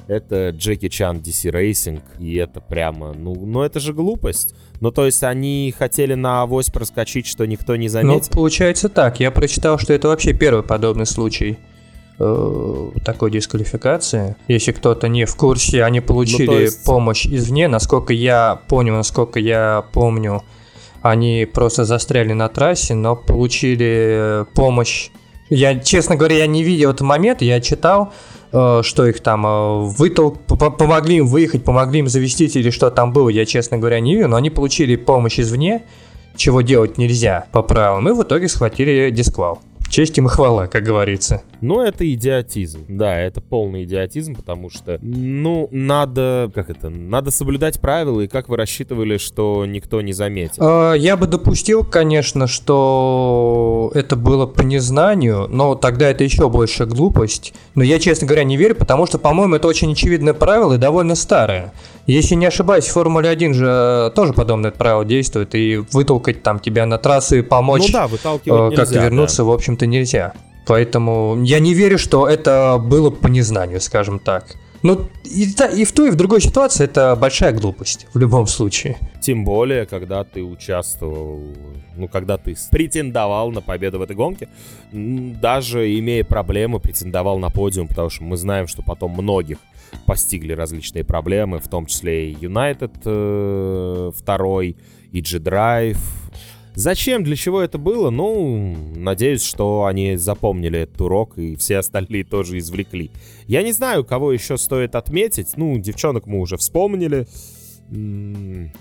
[0.07, 4.55] Это Джеки Чан DC Racing, и это прямо, ну, ну это же глупость.
[4.81, 8.31] Ну, то есть они хотели на авось проскочить, что никто не Ну, заметил.
[8.33, 9.21] получается так.
[9.21, 11.59] Я прочитал, что это вообще первый подобный случай
[12.19, 14.37] э, такой дисквалификации.
[14.49, 17.69] Если кто-то не в курсе, они получили Ну, есть- помощь извне.
[17.69, 20.43] Насколько я понял, насколько я помню,
[21.03, 25.11] они просто застряли на трассе, но получили э, помощь.
[25.51, 28.13] Я, честно говоря, я не видел этот момент, я читал,
[28.53, 30.33] э, что их там э, вытол...
[30.33, 34.15] по- помогли им выехать, помогли им завестись или что там было, я, честно говоря, не
[34.15, 35.85] видел, но они получили помощь извне,
[36.37, 39.61] чего делать нельзя по правилам, и в итоге схватили дисквал.
[39.91, 41.43] Честь им и хвала, как говорится.
[41.61, 42.85] Ну, это идиотизм.
[42.89, 48.49] Да, это полный идиотизм, потому что, ну, надо, как это, надо соблюдать правила, и как
[48.49, 50.93] вы рассчитывали, что никто не заметил?
[50.93, 56.85] Э, Я бы допустил, конечно, что это было по незнанию, но тогда это еще больше
[56.85, 57.55] глупость.
[57.75, 61.15] Но я, честно говоря, не верю, потому что, по-моему, это очень очевидное правило и довольно
[61.15, 61.73] старое.
[62.09, 66.87] Если не ошибаюсь, в Формуле 1 же тоже подобное правило действует, и вытолкать там тебя
[66.87, 70.33] на трассы и помочь ну да, выталкивать э, как-то нельзя, вернуться, в общем-то, нельзя.
[70.67, 74.57] Поэтому я не верю, что это было по незнанию, скажем так.
[74.83, 75.45] Ну, и,
[75.77, 78.97] и в той, и в другой ситуации это большая глупость, в любом случае.
[79.01, 79.21] да.
[79.21, 81.55] Тем более, когда ты участвовал,
[81.95, 84.49] ну, когда ты претендовал на победу в этой гонке,
[84.93, 89.59] даже имея проблемы, претендовал на подиум, потому что мы знаем, что потом многих
[90.07, 94.77] постигли различные проблемы, в том числе и United э, второй,
[95.13, 95.99] и G-Drive.
[96.75, 98.11] Зачем, для чего это было?
[98.11, 103.11] Ну, надеюсь, что они запомнили этот урок и все остальные тоже извлекли.
[103.49, 105.57] Я не знаю, кого еще стоит отметить.
[105.57, 107.27] Ну, девчонок мы уже вспомнили.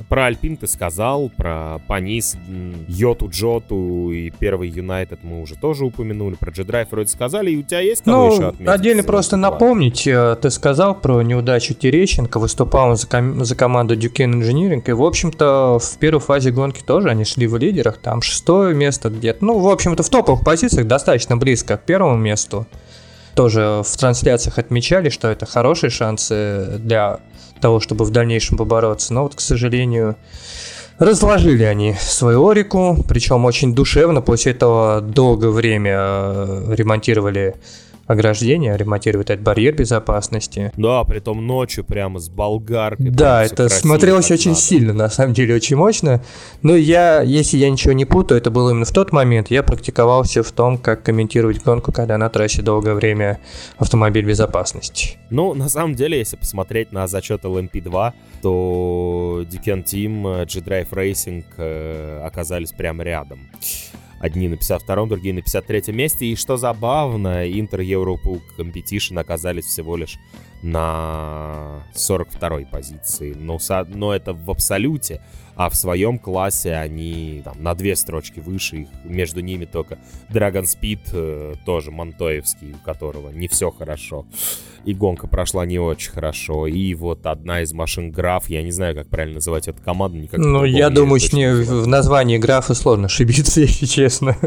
[0.09, 2.35] Про Альпин ты сказал, про Панис,
[2.89, 7.63] Йоту, Джоту и первый Юнайтед мы уже тоже упомянули, про G-Drive вроде сказали, и у
[7.63, 8.67] тебя есть кого еще Ну, отметить?
[8.73, 9.51] отдельно из просто этого?
[9.51, 14.83] напомнить, э, ты сказал про неудачу Терещенко, выступал он за, ком- за команду Duquesne Engineering,
[14.85, 19.09] и, в общем-то, в первой фазе гонки тоже они шли в лидерах, там шестое место
[19.09, 22.67] где-то, ну, в общем-то, в топовых позициях достаточно близко к первому месту.
[23.35, 27.19] Тоже в трансляциях отмечали, что это хорошие шансы для
[27.59, 30.15] того, чтобы в дальнейшем побороться, но вот, к сожалению,
[30.99, 34.21] Разложили они свою Орику, причем очень душевно.
[34.21, 37.55] После этого долгое время э, ремонтировали
[38.07, 40.71] ограждение, ремонтировали этот барьер безопасности.
[40.77, 43.09] Да, притом ночью прямо с болгаркой.
[43.09, 44.61] Да, это смотрелось очень надо.
[44.61, 46.23] сильно, на самом деле очень мощно.
[46.61, 50.41] Но я, если я ничего не путаю, это было именно в тот момент, я практиковался
[50.41, 53.39] в том, как комментировать гонку, когда на трассе долгое время
[53.77, 55.17] автомобиль безопасности.
[55.29, 61.43] Ну, на самом деле, если посмотреть на зачет LMP2, то Duken Team, э, G-Drive Racing
[61.57, 63.39] э, оказались прямо рядом.
[64.19, 66.25] Одни на 52-м, другие на 53-м месте.
[66.25, 70.17] И что забавно, Inter Europool Competition оказались всего лишь
[70.63, 73.33] на 42-й позиции.
[73.33, 75.21] Но, но это в абсолюте.
[75.57, 78.77] А в своем классе они там, на две строчки выше.
[78.77, 79.97] Их, между ними только
[80.29, 84.25] Dragon Speed, э, тоже Монтоевский, у которого не все хорошо.
[84.85, 86.65] И гонка прошла не очень хорошо.
[86.67, 90.17] И вот одна из машин Граф, я не знаю, как правильно называть эту команду.
[90.17, 94.37] Никак Ну, я думаю, с ней в названии графа сложно ошибиться, если честно.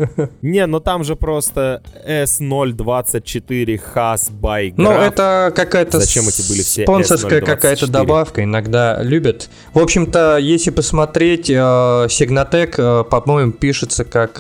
[0.41, 5.09] Не, ну там же просто S024 Has by Ну, Graph.
[5.09, 7.45] это какая-то Зачем эти были все спонсорская S024?
[7.45, 9.51] какая-то добавка, иногда любят.
[9.75, 14.37] В общем-то, если посмотреть посмотреть, Сигнатек, по-моему, пишется как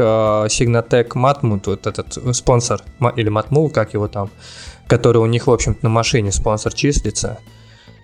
[0.50, 2.82] Сигнатек Матмут, вот этот спонсор,
[3.16, 4.30] или Матмул, как его там,
[4.86, 7.38] который у них, в общем-то, на машине спонсор числится.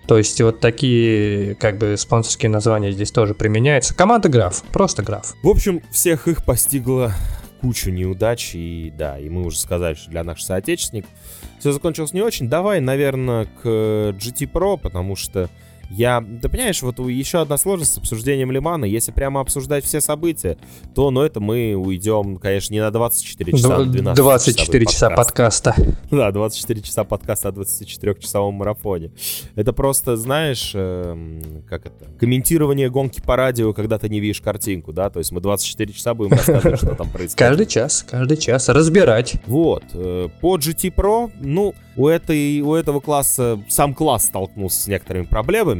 [0.07, 3.93] То есть вот такие как бы спонсорские названия здесь тоже применяются.
[3.93, 5.35] Команда Граф, просто Граф.
[5.43, 7.13] В общем, всех их постигла
[7.61, 11.11] кучу неудач, и да, и мы уже сказали, что для наших соотечественников
[11.59, 12.49] все закончилось не очень.
[12.49, 15.47] Давай, наверное, к GT Pro, потому что
[15.89, 18.85] я, ты понимаешь, вот еще одна сложность с обсуждением Лимана.
[18.85, 20.57] Если прямо обсуждать все события,
[20.93, 25.75] то, ну, это мы уйдем, конечно, не на 24 часа, а 12 24 часа подкаста.
[26.11, 29.11] Да, 24 часа подкаста о 24-часовом марафоне.
[29.55, 34.93] Это просто, знаешь, э, как это, комментирование гонки по радио, когда ты не видишь картинку,
[34.93, 35.09] да?
[35.09, 37.35] То есть мы 24 часа будем рассказывать, что там происходит.
[37.35, 39.35] Каждый час, каждый час разбирать.
[39.45, 39.83] Вот.
[39.93, 45.25] Э, по GT Pro, ну, у, этой, у этого класса, сам класс столкнулся с некоторыми
[45.25, 45.76] проблемами,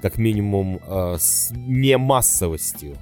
[0.00, 2.96] как минимум э, с немассовостью.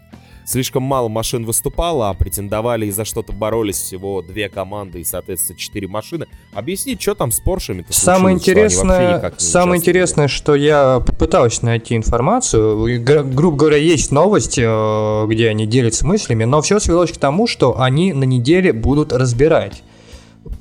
[0.46, 5.58] Слишком мало машин выступало, а претендовали и за что-то боролись всего две команды и, соответственно,
[5.58, 6.26] четыре машины.
[6.54, 13.02] Объяснить, что там с Поршами Самое интересное, самое интересное, что я попытался найти информацию.
[13.02, 17.80] Грубо говоря, есть новость, э, где они делятся мыслями, но все свелось к тому, что
[17.80, 19.82] они на неделе будут разбирать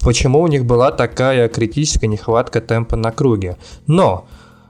[0.02, 3.58] почему у них была такая критическая нехватка темпа на круге.
[3.88, 4.28] Но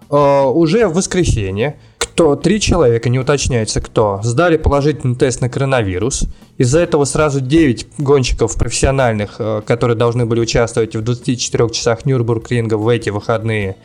[0.10, 1.78] уже в воскресенье
[2.16, 6.30] кто три человека, не уточняется кто, сдали положительный тест на коронавирус.
[6.58, 12.76] Из-за этого сразу 9 гонщиков профессиональных, э, которые должны были участвовать в 24 часах Нюрбургринга
[12.76, 13.76] в эти выходные,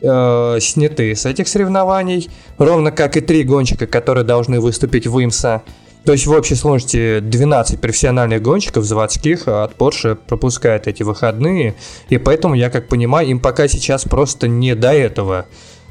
[0.00, 2.30] э, сняты с этих соревнований.
[2.56, 5.62] Ровно как и три гонщика, которые должны выступить в ИМСА.
[6.04, 11.74] То есть в общей сложности 12 профессиональных гонщиков заводских от Porsche пропускают эти выходные,
[12.08, 15.46] и поэтому, я как понимаю, им пока сейчас просто не до этого,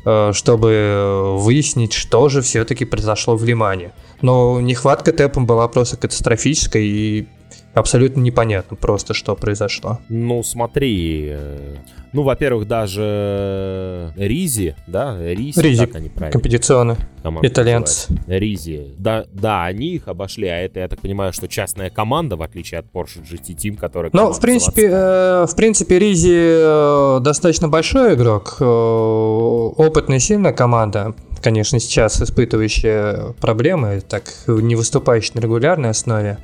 [0.06, 3.94] э, чтобы выяснить, что же все-таки произошло в Лимане.
[4.22, 7.28] Но нехватка темпом была просто катастрофической, и
[7.74, 10.00] абсолютно непонятно просто, что произошло.
[10.10, 11.76] Ну, смотри, э,
[12.14, 16.32] ну, во-первых, даже Ризи, да, Ризи, Ризи как они правильно?
[16.32, 16.98] компетиционно,
[17.42, 18.14] итальянцы.
[18.28, 22.42] Ризи, да, да, они их обошли, а это, я так понимаю, что частная команда, в
[22.42, 24.12] отличие от Porsche GT Team, которая...
[24.14, 31.16] Ну, в принципе, э, в принципе, Ризи э, достаточно большой игрок, э, опытная, сильная команда,
[31.42, 36.38] конечно, сейчас испытывающая проблемы, так не выступающая на регулярной основе.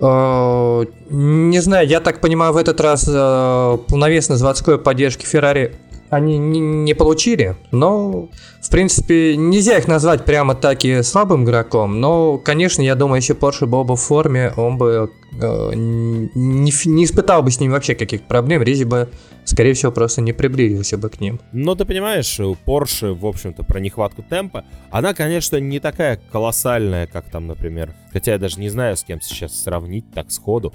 [0.00, 5.72] Э, не знаю, я так понимаю, в этот раз э, полновесной заводской поддержки Ferrari
[6.10, 8.28] они не, получили, но,
[8.60, 13.66] в принципе, нельзя их назвать прямо таки слабым игроком, но, конечно, я думаю, если Porsche
[13.66, 18.26] был бы в форме, он бы э, не, не испытал бы с ним вообще каких-то
[18.26, 19.08] проблем, Ризи бы,
[19.44, 21.40] скорее всего, просто не приблизился бы к ним.
[21.52, 27.06] Но ты понимаешь, у Porsche, в общем-то, про нехватку темпа, она, конечно, не такая колоссальная,
[27.06, 30.72] как там, например, хотя я даже не знаю, с кем сейчас сравнить так сходу,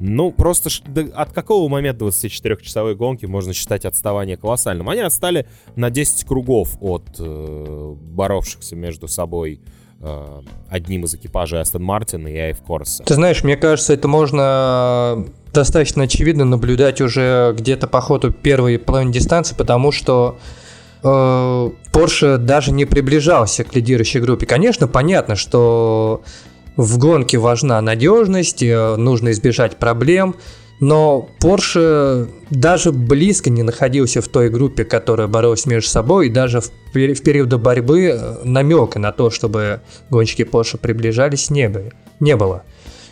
[0.00, 0.70] ну, просто
[1.14, 4.88] от какого момента 24-часовой гонки можно считать отставание колоссальным?
[4.88, 9.60] Они отстали на 10 кругов от э, боровшихся между собой
[10.00, 13.04] э, одним из экипажей Астон Мартина и Айв Корса.
[13.04, 19.12] Ты знаешь, мне кажется, это можно достаточно очевидно наблюдать уже где-то по ходу первой половины
[19.12, 20.38] дистанции, потому что
[21.02, 21.06] э,
[21.92, 24.46] Porsche даже не приближался к лидирующей группе.
[24.46, 26.22] Конечно, понятно, что
[26.76, 30.36] в гонке важна надежность, э, нужно избежать проблем,
[30.80, 36.60] но Porsche даже близко не находился в той группе, которая боролась между собой, и даже
[36.60, 41.90] в, в периоды борьбы э, намека на то, чтобы гонщики Porsche приближались, не было.
[42.18, 42.64] Не было.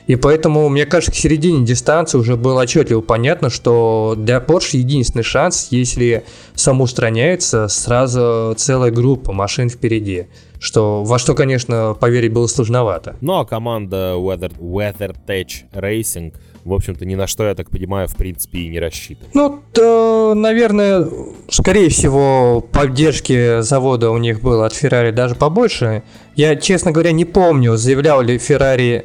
[0.09, 5.23] И поэтому, мне кажется, к середине дистанции уже было отчетливо понятно, что для Porsche единственный
[5.23, 10.27] шанс, если самоустраняется сразу целая группа машин впереди.
[10.59, 13.17] Что, во что, конечно, поверить было сложновато.
[13.21, 16.33] Ну а команда Weather, WeatherTech Racing
[16.65, 19.35] в общем-то, ни на что, я так понимаю, в принципе, и не рассчитывает.
[19.35, 21.09] Ну, то, наверное,
[21.49, 26.03] скорее всего, поддержки завода у них было от Ferrari даже побольше.
[26.37, 29.05] Я, честно говоря, не помню, заявлял ли Ferrari э,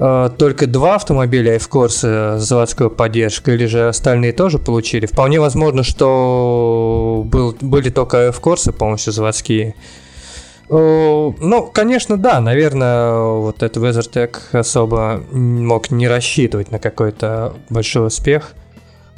[0.00, 5.04] только два автомобиля F-Corse с заводской поддержкой, или же остальные тоже получили.
[5.04, 9.74] Вполне возможно, что был, были только F-Corse полностью заводские.
[10.70, 18.06] Э, ну, конечно, да, наверное, вот этот WeatherTech особо мог не рассчитывать на какой-то большой
[18.06, 18.54] успех.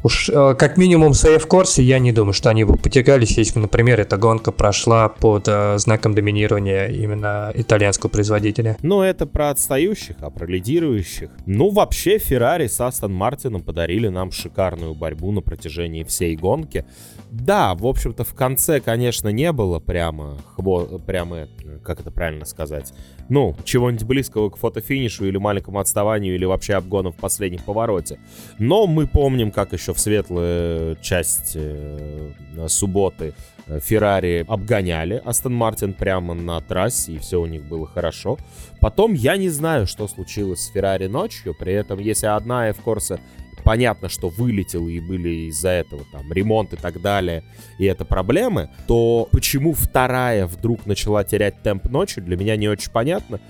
[0.05, 4.01] Уж э, как минимум в сейф-корсе я не думаю, что они бы потягались, если, например,
[4.01, 8.77] эта гонка прошла под э, знаком доминирования именно итальянского производителя.
[8.83, 11.31] Ну, это про отстающих, а про лидирующих.
[11.47, 16.85] Ну, вообще, Феррари с Астон Мартином подарили нам шикарную борьбу на протяжении всей гонки.
[17.31, 20.99] Да, в общем-то, в конце, конечно, не было прямо, хво...
[20.99, 21.49] прямо,
[21.85, 22.93] как это правильно сказать,
[23.29, 28.19] ну, чего-нибудь близкого к фотофинишу или маленькому отставанию, или вообще обгону в последнем повороте.
[28.59, 32.33] Но мы помним, как еще в светлую часть э,
[32.69, 33.35] субботы
[33.67, 38.39] э, Феррари обгоняли Астон Мартин прямо на трассе, и все у них было хорошо.
[38.81, 43.21] Потом я не знаю, что случилось с Феррари ночью, при этом если одна F-Корса
[43.65, 47.45] понятно, что вылетел и были из-за этого там ремонт и так далее,
[47.79, 52.91] и это проблемы, то почему вторая вдруг начала терять темп ночью, для меня не очень
[52.91, 53.41] понятно.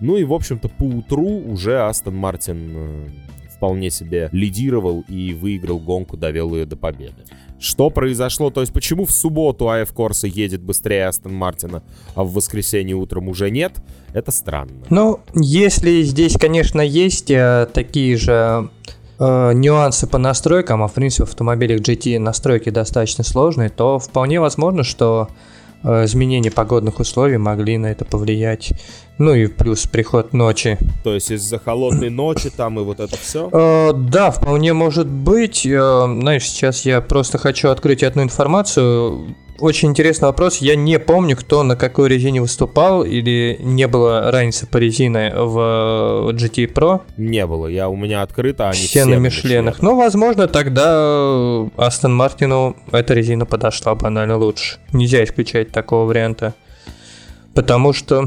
[0.00, 3.08] Ну и, в общем-то, по утру уже Астон Мартин э,
[3.62, 7.22] вполне себе лидировал и выиграл гонку, довел ее до победы.
[7.60, 8.50] Что произошло?
[8.50, 11.84] То есть почему в субботу АФ Корса едет быстрее Астон Мартина,
[12.16, 13.74] а в воскресенье утром уже нет?
[14.14, 14.72] Это странно.
[14.90, 18.68] Ну, если здесь, конечно, есть э, такие же
[19.20, 24.40] э, нюансы по настройкам, а в принципе в автомобилях GT настройки достаточно сложные, то вполне
[24.40, 25.28] возможно, что
[25.84, 28.72] э, изменения погодных условий могли на это повлиять.
[29.22, 30.78] Ну и плюс приход ночи.
[31.04, 33.48] То есть из-за холодной ночи там и вот это все?
[33.52, 35.64] Э, да, вполне может быть.
[35.64, 40.58] Э, знаешь, сейчас я просто хочу открыть одну информацию очень интересный вопрос.
[40.58, 46.32] Я не помню, кто на какой резине выступал, или не было разницы по резине в
[46.32, 47.02] GT Pro.
[47.16, 49.80] Не было, я у меня открыто, они все, все на Мишленах.
[49.82, 54.78] Ну, возможно, тогда Астон Мартину эта резина подошла банально лучше.
[54.92, 56.54] Нельзя исключать такого варианта.
[57.54, 58.24] Потому что...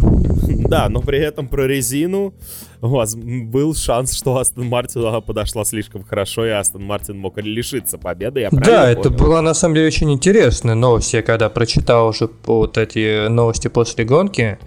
[0.67, 2.33] Да, но при этом про резину
[2.81, 7.97] у вас был шанс, что Астон Мартин подошла слишком хорошо, и Астон Мартин мог лишиться
[7.97, 8.41] победы.
[8.41, 8.75] Я да, понял?
[8.75, 11.13] это была на самом деле очень интересная новость.
[11.13, 14.57] Я когда прочитал уже вот эти новости после гонки,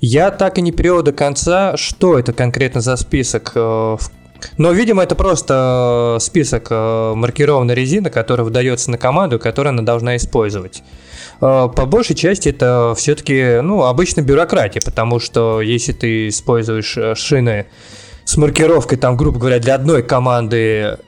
[0.00, 3.52] я так и не перевел до конца, что это конкретно за список.
[3.54, 3.96] Э,
[4.58, 9.82] но, видимо, это просто э, список э, маркированной резины, которая выдается на команду, которую она
[9.82, 10.82] должна использовать.
[11.40, 17.14] Э, по большей части это все-таки, ну, обычно бюрократия, потому что если ты используешь э,
[17.14, 17.66] шины
[18.24, 20.98] с маркировкой, там, грубо говоря, для одной команды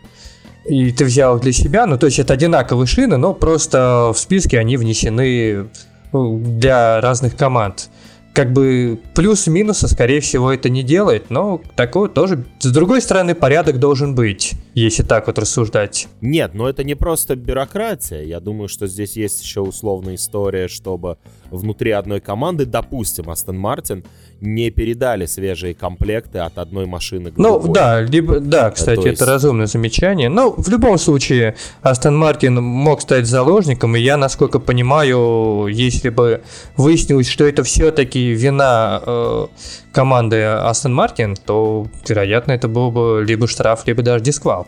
[0.68, 4.58] и ты взял для себя, ну, то есть это одинаковые шины, но просто в списке
[4.58, 5.68] они внесены
[6.12, 7.88] для разных команд.
[8.34, 13.78] Как бы плюс-минуса, скорее всего, это не делает, но такой тоже, с другой стороны, порядок
[13.78, 16.08] должен быть, если так вот рассуждать.
[16.20, 18.22] Нет, но это не просто бюрократия.
[18.22, 21.18] Я думаю, что здесь есть еще условная история, чтобы
[21.50, 24.04] внутри одной команды, допустим, Астон Мартин,
[24.40, 27.68] не передали свежие комплекты от одной машины к ну, другой.
[27.68, 29.20] Ну, да, либо, да, кстати, есть...
[29.20, 30.28] это разумное замечание.
[30.28, 36.42] Но в любом случае, Астон Мартин мог стать заложником, и я, насколько понимаю, если бы
[36.76, 39.46] выяснилось, что это все-таки вина э,
[39.92, 44.67] команды Астон Мартин, то, вероятно, это был бы либо штраф, либо даже дисквал.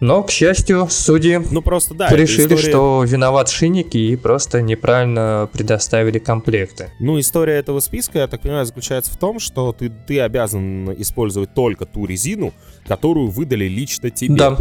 [0.00, 2.70] Но, к счастью, судьи ну, просто, да, решили, история...
[2.70, 6.90] что виноват шинник и просто неправильно предоставили комплекты.
[7.00, 11.52] Ну, история этого списка, я так понимаю, заключается в том, что ты, ты обязан использовать
[11.54, 12.54] только ту резину,
[12.86, 14.36] которую выдали лично тебе.
[14.36, 14.56] Да.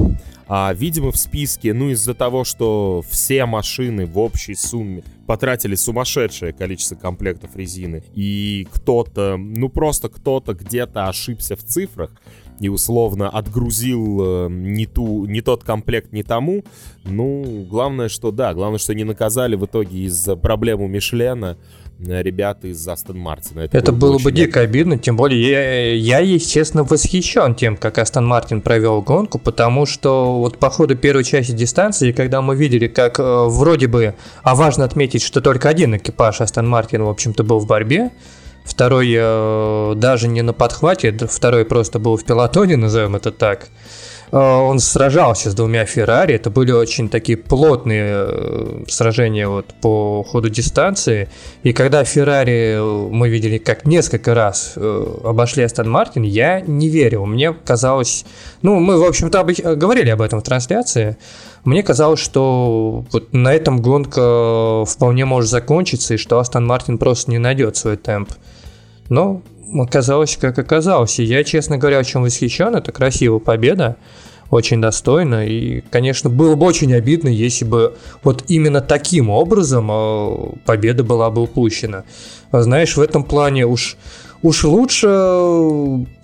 [0.48, 6.54] А, видимо, в списке, ну, из-за того, что все машины в общей сумме потратили сумасшедшее
[6.54, 12.12] количество комплектов резины, и кто-то, ну, просто кто-то где-то ошибся в цифрах,
[12.60, 16.64] и условно отгрузил э, не, ту, не тот комплект не тому.
[17.06, 21.58] Ну, главное, что да, главное, что не наказали в итоге из-за проблемы Мишлена
[22.00, 23.62] э, ребята из Астон Мартина.
[23.62, 28.28] Это, Это было бы дико обидно, тем более я, я, естественно, восхищен тем, как Астон
[28.28, 33.20] Мартин провел гонку, потому что вот по ходу первой части дистанции, когда мы видели, как
[33.20, 37.60] э, вроде бы, а важно отметить, что только один экипаж Астон Мартин, в общем-то, был
[37.60, 38.12] в борьбе,
[38.64, 43.68] Второй э, даже не на подхвате, второй просто был в пилотоне, назовем это так.
[44.32, 50.24] Э, он сражался с двумя Феррари, это были очень такие плотные э, сражения вот по
[50.24, 51.30] ходу дистанции.
[51.64, 54.76] И когда Феррари э, мы видели, как несколько раз
[55.24, 57.26] обошли Астон Мартин, я не верил.
[57.26, 58.26] Мне казалось,
[58.62, 59.44] ну мы в общем-то
[59.76, 61.18] говорили об этом в трансляции.
[61.66, 67.32] Мне казалось, что вот на этом гонка вполне может закончиться, и что Астон Мартин просто
[67.32, 68.32] не найдет свой темп.
[69.10, 69.42] Но
[69.74, 71.20] оказалось, как оказалось.
[71.20, 72.76] И я, честно говоря, очень восхищен.
[72.76, 73.98] Это красивая победа,
[74.50, 75.46] очень достойно.
[75.48, 81.30] И, конечно, было бы очень обидно, если бы вот именно таким образом э, победа была
[81.30, 82.04] бы упущена.
[82.52, 83.98] Знаешь, в этом плане уж
[84.42, 85.08] уж лучше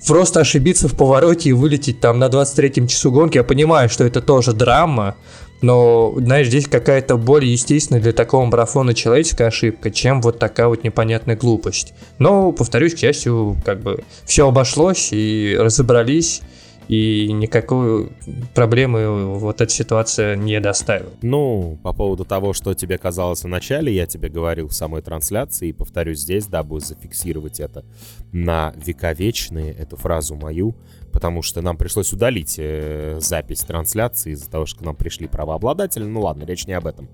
[0.08, 3.38] просто ошибиться в повороте и вылететь там на 23-м часу гонки.
[3.38, 5.16] Я понимаю, что это тоже драма,
[5.62, 10.84] но, знаешь, здесь какая-то более естественная для такого марафона человеческая ошибка, чем вот такая вот
[10.84, 11.94] непонятная глупость.
[12.20, 16.42] Но, повторюсь, к счастью, как бы все обошлось и разобрались
[16.88, 18.10] и никакой
[18.54, 21.12] проблемы вот эта ситуация не доставила.
[21.22, 25.70] Ну, по поводу того, что тебе казалось в начале, я тебе говорил в самой трансляции,
[25.70, 27.86] и повторюсь здесь, дабы зафиксировать это
[28.32, 30.76] на вековечные, эту фразу мою,
[31.16, 36.04] потому что нам пришлось удалить э, запись трансляции из-за того, что к нам пришли правообладатели.
[36.04, 37.08] Ну ладно, речь не об этом.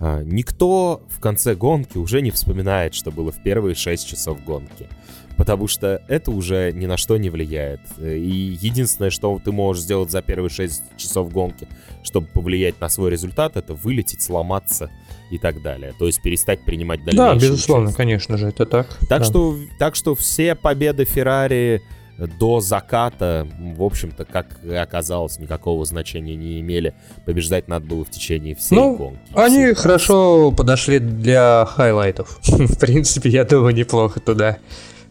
[0.00, 4.88] А, никто в конце гонки уже не вспоминает, что было в первые 6 часов гонки
[5.36, 7.80] потому что это уже ни на что не влияет.
[8.00, 11.66] И единственное, что ты можешь сделать за первые 6 часов гонки,
[12.04, 14.90] чтобы повлиять на свой результат, это вылететь, сломаться
[15.32, 15.92] и так далее.
[15.98, 17.96] То есть перестать принимать дальнейшие Да, безусловно, участие.
[17.96, 18.96] конечно же, это так.
[19.08, 19.24] Так, да.
[19.24, 21.82] что, так что все победы Феррари
[22.18, 26.94] до заката, в общем-то, как и оказалось, никакого значения не имели.
[27.26, 29.20] Побеждать надо было в течение всей ну, гонки.
[29.34, 29.80] Они всегда.
[29.80, 32.38] хорошо подошли для хайлайтов.
[32.42, 34.58] в принципе, я думаю, неплохо туда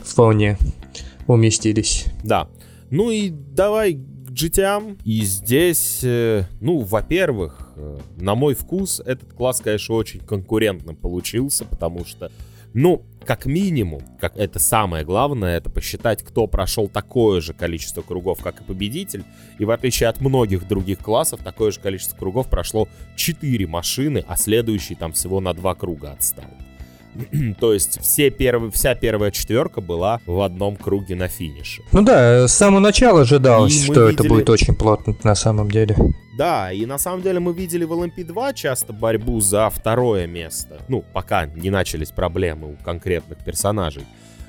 [0.01, 0.57] вполне
[1.27, 2.05] уместились.
[2.23, 2.47] Да.
[2.89, 4.99] Ну и давай к GTM.
[5.03, 11.65] И здесь, э, ну, во-первых, э, на мой вкус, этот класс, конечно, очень конкурентно получился,
[11.65, 12.31] потому что,
[12.73, 18.41] ну, как минимум, как это самое главное, это посчитать, кто прошел такое же количество кругов,
[18.41, 19.23] как и победитель.
[19.59, 24.35] И в отличие от многих других классов, такое же количество кругов прошло 4 машины, а
[24.35, 26.45] следующий там всего на 2 круга отстал.
[27.59, 31.83] То есть все первые, вся первая четверка была в одном круге на финише.
[31.91, 34.13] Ну да, с самого начала ожидалось, и что видели...
[34.13, 35.95] это будет очень плотно на самом деле.
[36.37, 40.79] Да, и на самом деле мы видели в LMP2 часто борьбу за второе место.
[40.87, 44.03] Ну, пока не начались проблемы у конкретных персонажей.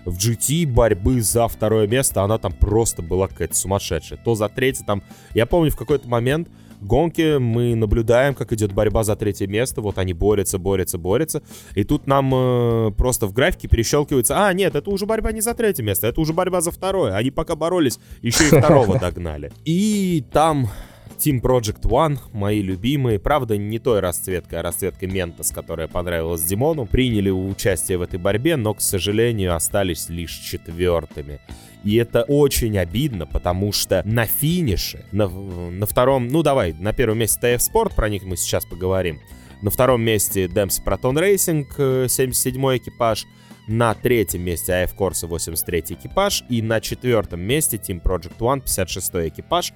[0.06, 4.18] В GT борьбы за второе место, она там просто была какая-то сумасшедшая.
[4.22, 5.02] То за третье там...
[5.34, 6.48] Я помню, в какой-то момент
[6.84, 9.80] гонки мы наблюдаем, как идет борьба за третье место.
[9.80, 11.42] Вот они борются, борются, борются.
[11.74, 15.54] И тут нам э, просто в графике перещелкивается, а, нет, это уже борьба не за
[15.54, 17.14] третье место, это уже борьба за второе.
[17.14, 19.52] Они пока боролись, еще и второго догнали.
[19.64, 20.68] И там
[21.18, 26.86] Team Project One, мои любимые, правда, не той расцветкой, а расцветкой Ментос, которая понравилась Димону,
[26.86, 31.40] приняли участие в этой борьбе, но, к сожалению, остались лишь четвертыми.
[31.84, 37.18] И это очень обидно, потому что на финише, на, на втором, ну давай, на первом
[37.18, 39.20] месте TF Sport, про них мы сейчас поговорим.
[39.62, 43.26] На втором месте Dempsey Proton Racing, 77 э, экипаж.
[43.66, 46.44] На третьем месте AF Corsa 83 экипаж.
[46.50, 49.72] И на четвертом месте Team Project One 56 экипаж.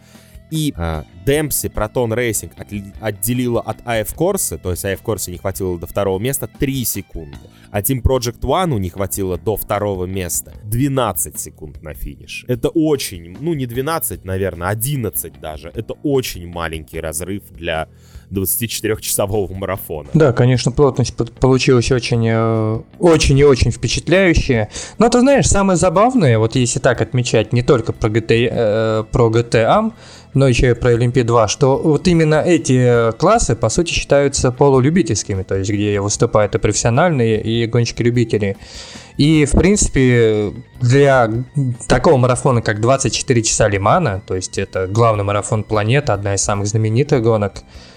[0.51, 2.69] И э, Демпси Proton Racing от,
[3.01, 7.39] отделила от AF Corsa, то есть AF Corsa не хватило до второго места 3 секунды.
[7.71, 12.47] А Team Project One не хватило до второго места 12 секунд на финише.
[12.49, 15.71] Это очень, ну не 12, наверное, 11 даже.
[15.75, 17.89] Это очень маленький разрыв для
[18.31, 20.09] 24-часового марафона.
[20.15, 24.71] Да, конечно, плотность получилась очень, э, очень и очень впечатляющая.
[24.99, 29.31] Но ты знаешь, самое забавное, вот если так отмечать не только про GT, э, про
[29.31, 29.93] GTA,
[30.35, 35.43] но еще и про Олимпи 2, что вот именно эти классы, по сути, считаются полулюбительскими,
[35.43, 38.57] то есть где выступают и профессиональные, и гонщики-любители.
[39.17, 41.31] И, в принципе, для
[41.89, 46.69] такого марафона, как 24 часа Лимана, то есть это главный марафон планеты, одна из самых
[46.69, 47.97] знаменитых гонок, Э,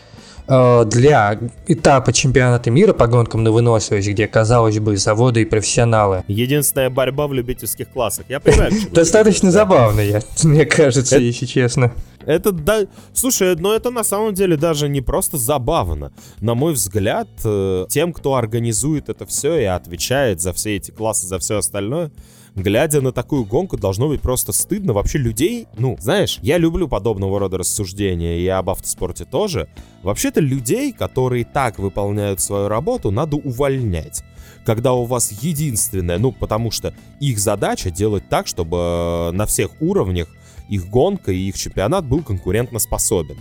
[0.85, 6.23] для этапа чемпионата мира по гонкам на выносливость, где, казалось бы, заводы и профессионалы.
[6.27, 8.25] Единственная борьба в любительских классах.
[8.27, 10.01] Я понимаю, Достаточно забавно,
[10.43, 11.93] мне кажется, если честно.
[12.25, 12.81] Это да.
[13.13, 16.11] Слушай, но это на самом деле даже не просто забавно.
[16.39, 21.27] На мой взгляд, э, тем, кто организует это все и отвечает за все эти классы,
[21.27, 22.11] за все остальное,
[22.55, 24.93] глядя на такую гонку, должно быть просто стыдно.
[24.93, 29.69] Вообще людей, ну, знаешь, я люблю подобного рода рассуждения, и об автоспорте тоже.
[30.03, 34.23] Вообще-то людей, которые так выполняют свою работу, надо увольнять
[34.65, 39.71] когда у вас единственное, ну, потому что их задача делать так, чтобы э, на всех
[39.81, 40.27] уровнях
[40.69, 43.37] их гонка и их чемпионат был конкурентно способен.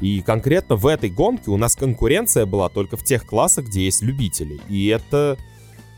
[0.00, 4.02] И конкретно в этой гонке у нас конкуренция была только в тех классах, где есть
[4.02, 4.60] любители.
[4.68, 5.36] И это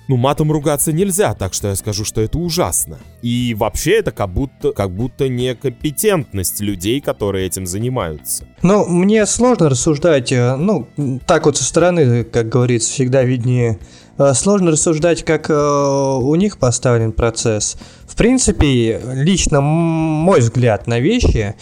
[0.09, 2.99] ну, матом ругаться нельзя, так что я скажу, что это ужасно.
[3.23, 8.47] И вообще это как будто, как будто некомпетентность людей, которые этим занимаются.
[8.63, 10.89] Ну, мне сложно рассуждать, э, ну,
[11.27, 13.79] так вот со стороны, как говорится, всегда виднее.
[14.19, 17.77] Э, сложно рассуждать, как э, у них поставлен процесс.
[18.15, 21.57] В принципе, лично мой взгляд на вещи,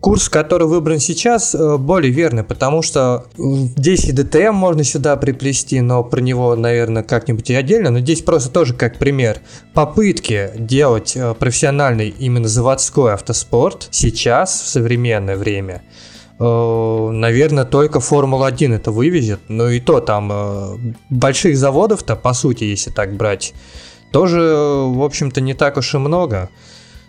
[0.00, 5.82] курс, который выбран сейчас, э, более верный, потому что здесь и ДТМ можно сюда приплести,
[5.82, 7.90] но про него, наверное, как-нибудь и отдельно.
[7.90, 9.40] Но здесь просто тоже как пример.
[9.74, 15.82] Попытки делать э, профессиональный именно заводской автоспорт сейчас, в современное время,
[16.40, 19.40] э, наверное, только Формула-1 это вывезет.
[19.48, 23.52] Но и то там больших заводов-то, по сути, если так брать,
[24.12, 26.50] тоже, в общем-то, не так уж и много.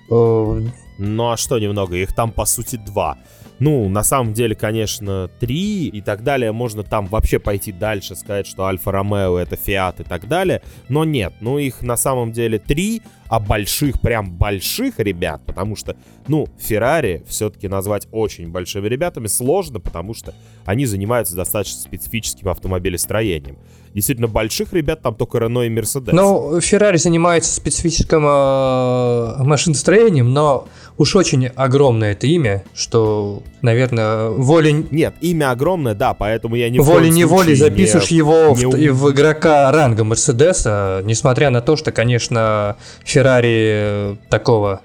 [0.09, 0.61] Э,
[0.97, 1.95] ну а что немного?
[1.95, 3.17] Их там, по сути, два.
[3.59, 6.51] Ну, на самом деле, конечно, три и так далее.
[6.51, 10.61] Можно там вообще пойти дальше, сказать, что Альфа-Ромео это Фиат и так далее.
[10.87, 15.95] Но нет, ну их на самом деле три, а больших, прям больших ребят, потому что,
[16.27, 20.33] ну, Феррари все-таки назвать очень большими ребятами сложно, потому что
[20.65, 23.57] они занимаются достаточно специфическим автомобилестроением
[23.93, 26.13] действительно больших ребят, там только Рено и Мерседес.
[26.13, 30.67] Ну, Феррари занимается специфическим э, машиностроением, но
[30.99, 34.85] уж очень огромное это имя, что, наверное, волей...
[34.91, 38.91] Нет, имя огромное, да, поэтому я не Волей-неволей запишешь не, его не...
[38.91, 42.75] В, в игрока ранга Мерседеса, несмотря на то, что, конечно,
[43.05, 44.81] Феррари такого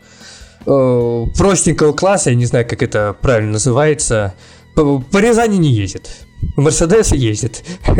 [0.65, 4.35] э, простенького класса, я не знаю, как это правильно называется,
[4.77, 6.24] по, по Рязани не ездит.
[6.57, 7.65] Мерседес ездит.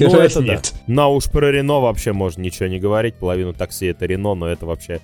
[0.00, 0.72] Ну, это нет.
[0.74, 0.80] да.
[0.86, 3.14] Но уж про Рено вообще можно ничего не говорить.
[3.14, 5.00] Половину такси это Рено, но это вообще...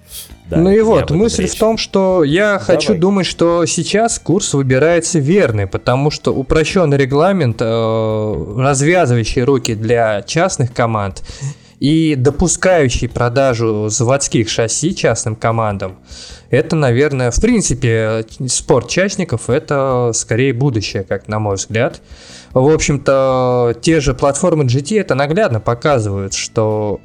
[0.49, 1.53] Да, ну и вот, мысль речь.
[1.53, 2.65] в том, что я Давай.
[2.65, 10.23] хочу думать, что сейчас курс выбирается верный, потому что упрощенный регламент, э, развязывающий руки для
[10.23, 11.23] частных команд
[11.81, 15.97] и допускающий продажу заводских шасси частным командам,
[16.51, 22.01] это, наверное, в принципе, спорт частников, это скорее будущее, как на мой взгляд.
[22.55, 27.01] В общем-то, те же платформы GT это наглядно показывают, что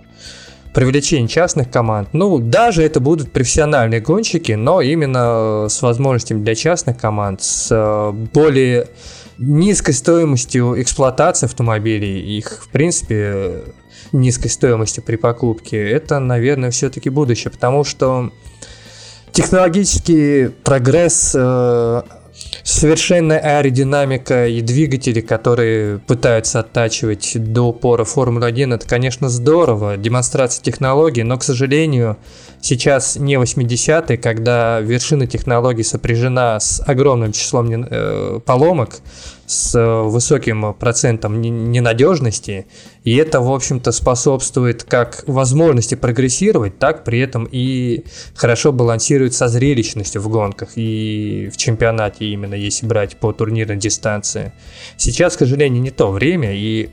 [0.76, 6.98] привлечение частных команд, ну, даже это будут профессиональные гонщики, но именно с возможностями для частных
[6.98, 8.88] команд, с э, более
[9.40, 13.64] низкой стоимостью эксплуатации автомобилей, их, в принципе,
[14.12, 18.32] низкой стоимостью при покупке, это, наверное, все-таки будущее, потому что
[19.32, 22.02] технологический прогресс э,
[22.64, 31.24] совершенная аэродинамика и двигатели, которые пытаются оттачивать до упора Формулы-1, это, конечно, здорово, демонстрация технологий,
[31.24, 32.18] но, к сожалению,
[32.62, 39.00] сейчас не 80-е, когда вершина технологий сопряжена с огромным числом э, поломок,
[39.50, 42.68] с э, высоким процентом ненадежности,
[43.04, 48.04] и это, в общем-то, способствует как возможности прогрессировать, так при этом и
[48.36, 54.54] хорошо балансирует со зрелищностью в гонках и в чемпионате именно, если брать по турнирной дистанции.
[54.98, 56.92] Сейчас, к сожалению, не то время, и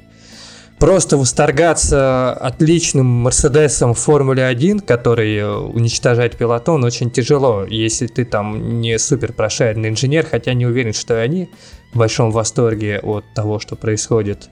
[0.78, 8.80] просто восторгаться отличным Мерседесом в Формуле 1, который уничтожает пилотон, очень тяжело, если ты там
[8.80, 11.50] не супер прошаренный инженер, хотя не уверен, что они
[11.92, 14.48] в большом восторге от того, что происходит.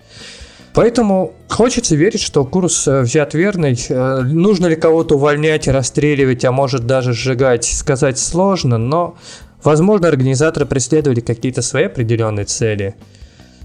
[0.75, 3.79] Поэтому хочется верить, что курс э, взят верный.
[3.89, 9.17] Э, нужно ли кого-то увольнять, расстреливать, а может даже сжигать, сказать сложно, но,
[9.63, 12.97] возможно, организаторы преследовали какие-то свои определенные цели–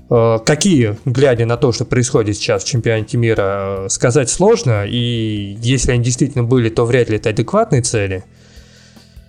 [0.09, 5.91] Э, какие, глядя на то, что происходит сейчас в чемпионате мира, сказать сложно, и если
[5.91, 8.23] они действительно были, то вряд ли это адекватные цели.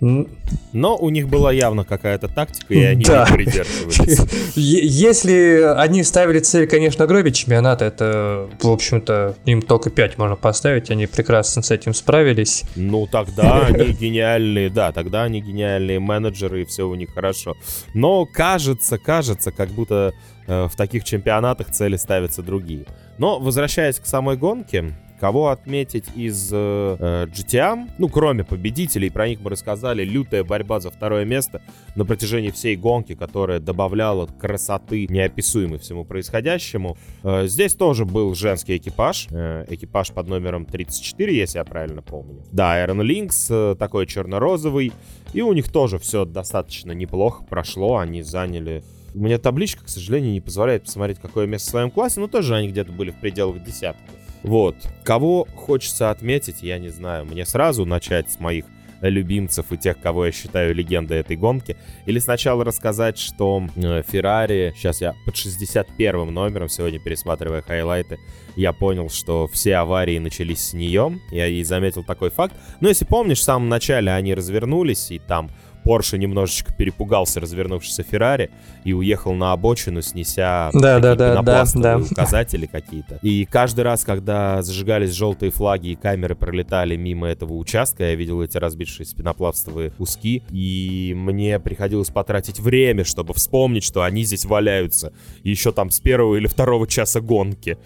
[0.01, 3.27] Но у них была явно какая-то тактика, и они да.
[3.29, 4.19] не придерживались.
[4.55, 10.89] Если они ставили цель, конечно, гробить чемпионат, это, в общем-то, им только 5 можно поставить,
[10.89, 12.63] они прекрасно с этим справились.
[12.75, 17.55] Ну, тогда они гениальные, да, тогда они гениальные менеджеры, и все у них хорошо.
[17.93, 20.13] Но кажется, кажется, как будто
[20.51, 22.85] Э, в таких чемпионатах цели ставятся другие.
[23.17, 27.87] Но возвращаясь к самой гонке, Кого отметить из э, э GTA?
[27.99, 30.03] Ну, кроме победителей, про них мы рассказали.
[30.03, 31.61] Лютая борьба за второе место
[31.95, 36.97] на протяжении всей гонки, которая добавляла красоты неописуемой всему происходящему.
[37.21, 39.27] Э, здесь тоже был женский экипаж.
[39.29, 42.43] Э, экипаж под номером 34, если я правильно помню.
[42.51, 44.91] Да, Iron Lynx, э, такой черно-розовый.
[45.33, 47.97] И у них тоже все достаточно неплохо прошло.
[47.97, 52.19] Они заняли у меня табличка, к сожалению, не позволяет посмотреть, какое место в своем классе,
[52.19, 54.20] но тоже они где-то были в пределах десятки.
[54.43, 54.75] Вот.
[55.03, 57.25] Кого хочется отметить, я не знаю.
[57.25, 58.65] Мне сразу начать с моих
[59.01, 61.75] любимцев и тех, кого я считаю легендой этой гонки.
[62.05, 68.19] Или сначала рассказать, что э, Феррари, сейчас я под 61 номером сегодня пересматривая хайлайты,
[68.55, 71.19] я понял, что все аварии начались с нее.
[71.31, 72.53] Я и заметил такой факт.
[72.79, 75.49] Но если помнишь, в самом начале они развернулись, и там
[75.83, 78.51] Порше немножечко перепугался развернувшийся Феррари
[78.83, 81.97] и уехал на обочину, снеся да, да, да, да, да.
[81.97, 83.19] указатели какие-то.
[83.21, 88.41] И каждый раз, когда зажигались желтые флаги и камеры пролетали мимо этого участка, я видел
[88.41, 95.13] эти разбившиеся пенопластовые куски, и мне приходилось потратить время, чтобы вспомнить, что они здесь валяются
[95.43, 97.77] еще там с первого или второго часа гонки.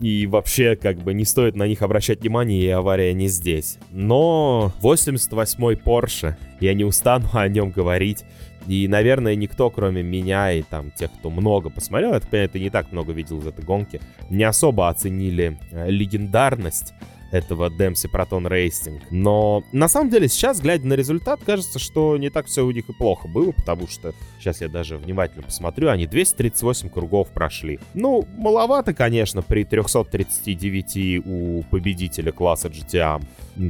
[0.00, 3.78] И вообще, как бы, не стоит на них обращать внимание, и авария не здесь.
[3.90, 8.24] Но 88-й Porsche, я не устану о нем говорить.
[8.66, 12.92] И, наверное, никто, кроме меня и там тех, кто много посмотрел, понимаю, ты не так
[12.92, 14.00] много видел из этой гонки,
[14.30, 16.94] не особо оценили э, легендарность
[17.34, 19.02] этого Dempsey Proton Racing.
[19.10, 22.88] Но на самом деле сейчас, глядя на результат, кажется, что не так все у них
[22.88, 27.80] и плохо было, потому что сейчас я даже внимательно посмотрю, они 238 кругов прошли.
[27.94, 33.20] Ну, маловато, конечно, при 339 у победителя класса GTA.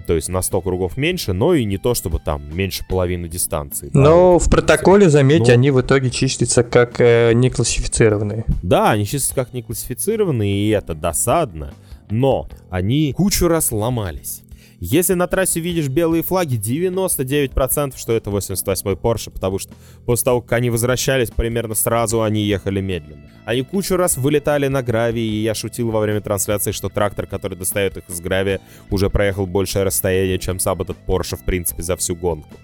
[0.06, 3.90] То есть на 100 кругов меньше, но и не то, чтобы там меньше половины дистанции.
[3.94, 8.44] Но да, в протоколе, заметьте, ну, они в итоге числятся как э, неклассифицированные.
[8.62, 11.72] Да, они числятся как неклассифицированные, и это досадно
[12.10, 14.44] но они кучу раз ломались.
[14.80, 19.72] Если на трассе видишь белые флаги, 99% что это 88-й Porsche, потому что
[20.04, 23.30] после того, как они возвращались, примерно сразу они ехали медленно.
[23.46, 27.56] Они кучу раз вылетали на гравии, и я шутил во время трансляции, что трактор, который
[27.56, 31.96] достает их из гравия, уже проехал большее расстояние, чем сам этот Porsche, в принципе, за
[31.96, 32.54] всю гонку.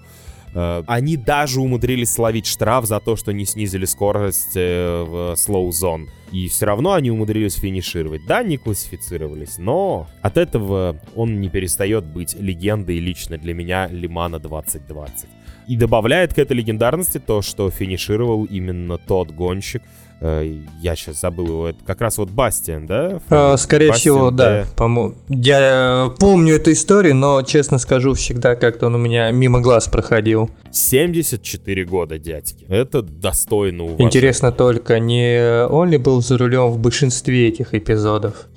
[0.54, 5.68] Э, они даже умудрились словить штраф за то, что не снизили скорость э, в slow
[5.70, 6.08] zone.
[6.32, 8.24] И все равно они умудрились финишировать.
[8.26, 14.38] Да, не классифицировались, но от этого он не перестает быть легендой лично для меня Лимана
[14.38, 15.28] 2020.
[15.66, 19.82] И добавляет к этой легендарности то, что финишировал именно тот гонщик,
[20.20, 21.68] я сейчас забыл его.
[21.68, 23.20] Это как раз вот Бастиан, да?
[23.30, 24.66] А, скорее Бастиан, всего, да.
[24.76, 29.88] По я помню эту историю, но, честно скажу, всегда как-то он у меня мимо глаз
[29.88, 30.50] проходил.
[30.72, 32.66] 74 года, дядьки.
[32.68, 34.06] Это достойно уважения.
[34.06, 38.48] Интересно только, не он ли был за рулем в большинстве этих эпизодов?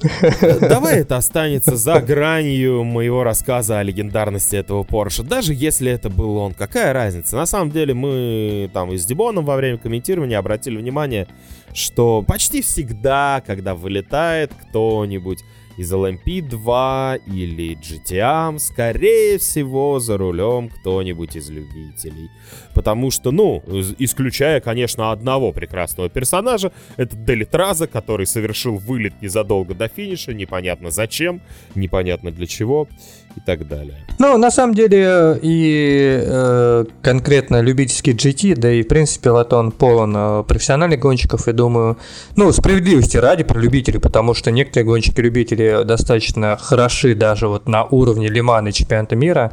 [0.59, 5.23] Давай это останется за гранью моего рассказа о легендарности этого Порше.
[5.23, 7.35] Даже если это был он, какая разница?
[7.35, 11.27] На самом деле мы там и с Дибоном во время комментирования обратили внимание,
[11.73, 15.39] что почти всегда, когда вылетает кто-нибудь
[15.77, 22.29] из LMP2 или GTA, скорее всего, за рулем кто-нибудь из любителей.
[22.73, 23.63] Потому что, ну,
[23.97, 31.41] исключая, конечно, одного прекрасного персонажа, это Делитраза, который совершил вылет незадолго до финиша, непонятно зачем,
[31.75, 32.87] непонятно для чего
[33.35, 33.95] и так далее.
[34.19, 40.13] Ну, на самом деле, и э, конкретно любительский GT, да и, в принципе, Латон полон
[40.15, 41.97] э, профессиональных гонщиков, я думаю,
[42.35, 48.27] ну, справедливости ради про любителей, потому что некоторые гонщики-любители достаточно хороши даже вот на уровне
[48.27, 49.51] Лимана и чемпионата мира,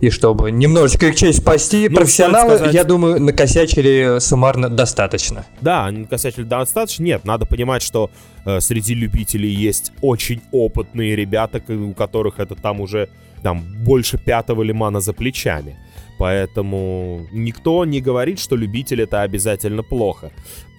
[0.00, 2.74] и чтобы немножечко их честь спасти, ну, профессионалы, сказать...
[2.74, 5.44] я думаю, накосячили суммарно достаточно.
[5.60, 7.02] Да, накосячили достаточно.
[7.02, 8.10] Нет, надо понимать, что
[8.46, 13.08] э, среди любителей есть очень опытные ребята, у которых это там уже
[13.42, 15.76] там больше пятого лимана за плечами.
[16.18, 20.30] Поэтому никто не говорит, что любитель это обязательно плохо.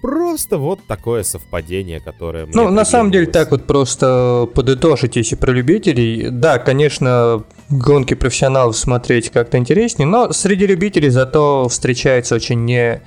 [0.02, 2.48] Просто вот такое совпадение, которое...
[2.52, 6.30] ну, на самом деле, так вот просто подытожить, если про любителей.
[6.32, 13.02] Да, конечно, гонки профессионалов смотреть как-то интереснее, но среди любителей зато встречается очень не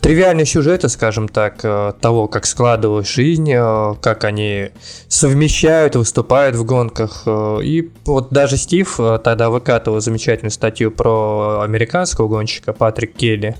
[0.00, 4.70] тривиальные сюжеты, скажем так, э, того, как складывалась жизнь, э, как они
[5.08, 7.22] совмещают, выступают в гонках.
[7.26, 13.56] Э, и вот даже Стив тогда выкатывал замечательную статью про американского гонщика Патрик Келли.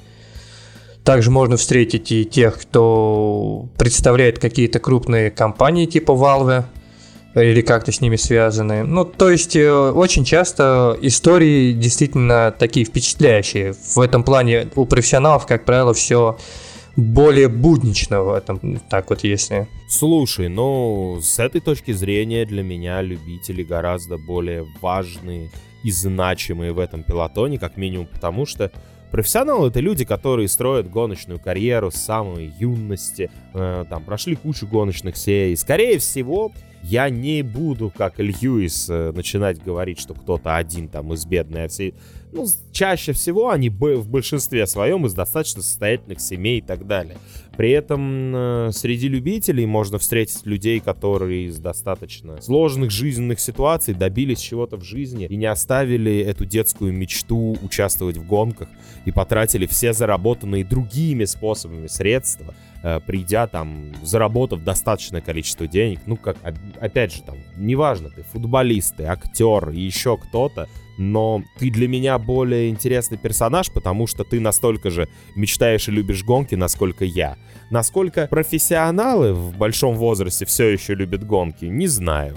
[1.08, 6.64] Также можно встретить и тех, кто представляет какие-то крупные компании типа Valve,
[7.34, 8.82] или как-то с ними связаны.
[8.82, 13.72] Ну, то есть, э, очень часто истории действительно такие впечатляющие.
[13.72, 16.36] В этом плане у профессионалов, как правило, все
[16.94, 19.66] более буднично в этом, так вот если.
[19.88, 25.50] Слушай, ну, с этой точки зрения для меня любители гораздо более важные
[25.82, 28.70] и значимые в этом пилотоне, как минимум потому, что
[29.10, 35.16] Профессионалы— это люди, которые строят гоночную карьеру с самой юности, э, там, прошли кучу гоночных
[35.16, 35.56] серий.
[35.56, 36.52] Скорее всего,
[36.82, 41.94] я не буду, как Льюис, э, начинать говорить, что кто-то один там из бедной, все...
[42.30, 47.16] Ну, чаще всего они в большинстве своем из достаточно состоятельных семей и так далее.
[47.58, 54.38] При этом э, среди любителей можно встретить людей, которые из достаточно сложных жизненных ситуаций добились
[54.38, 58.68] чего-то в жизни и не оставили эту детскую мечту участвовать в гонках
[59.04, 66.16] и потратили все заработанные другими способами средства Э, придя там, заработав достаточное количество денег, ну,
[66.16, 66.36] как,
[66.80, 70.68] опять же, там, неважно, ты футболист, ты актер, еще кто-то,
[70.98, 76.24] но ты для меня более интересный персонаж, потому что ты настолько же мечтаешь и любишь
[76.24, 77.36] гонки, насколько я.
[77.70, 82.36] Насколько профессионалы в большом возрасте все еще любят гонки, не знаю.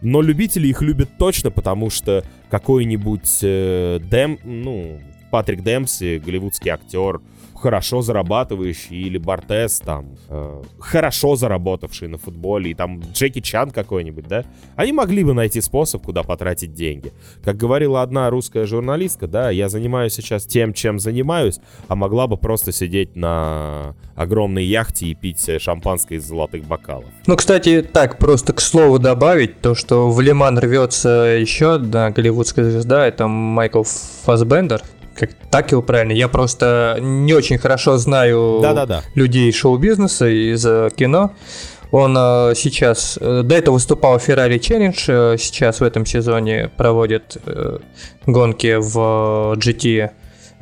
[0.00, 5.00] Но любители их любят точно, потому что какой-нибудь э, Дэм, ну,
[5.30, 7.20] Патрик Демпси, голливудский актер,
[7.56, 14.28] хорошо зарабатывающий, или Бартес там, э, хорошо заработавший на футболе, и там Джеки Чан какой-нибудь,
[14.28, 14.44] да,
[14.76, 17.12] они могли бы найти способ, куда потратить деньги.
[17.44, 22.36] Как говорила одна русская журналистка, да, я занимаюсь сейчас тем, чем занимаюсь, а могла бы
[22.36, 27.06] просто сидеть на огромной яхте и пить шампанское из золотых бокалов.
[27.26, 32.70] Ну, кстати, так, просто к слову добавить, то, что в Лиман рвется еще одна голливудская
[32.70, 33.82] звезда, это Майкл
[34.24, 34.82] Фасбендер,
[35.16, 36.12] как так его правильно.
[36.12, 39.02] Я просто не очень хорошо знаю Да-да-да.
[39.14, 41.32] людей шоу-бизнеса из э, кино.
[41.90, 47.38] Он э, сейчас, э, до этого выступал в Ferrari Challenge, сейчас в этом сезоне проводит
[48.26, 50.10] гонки в GT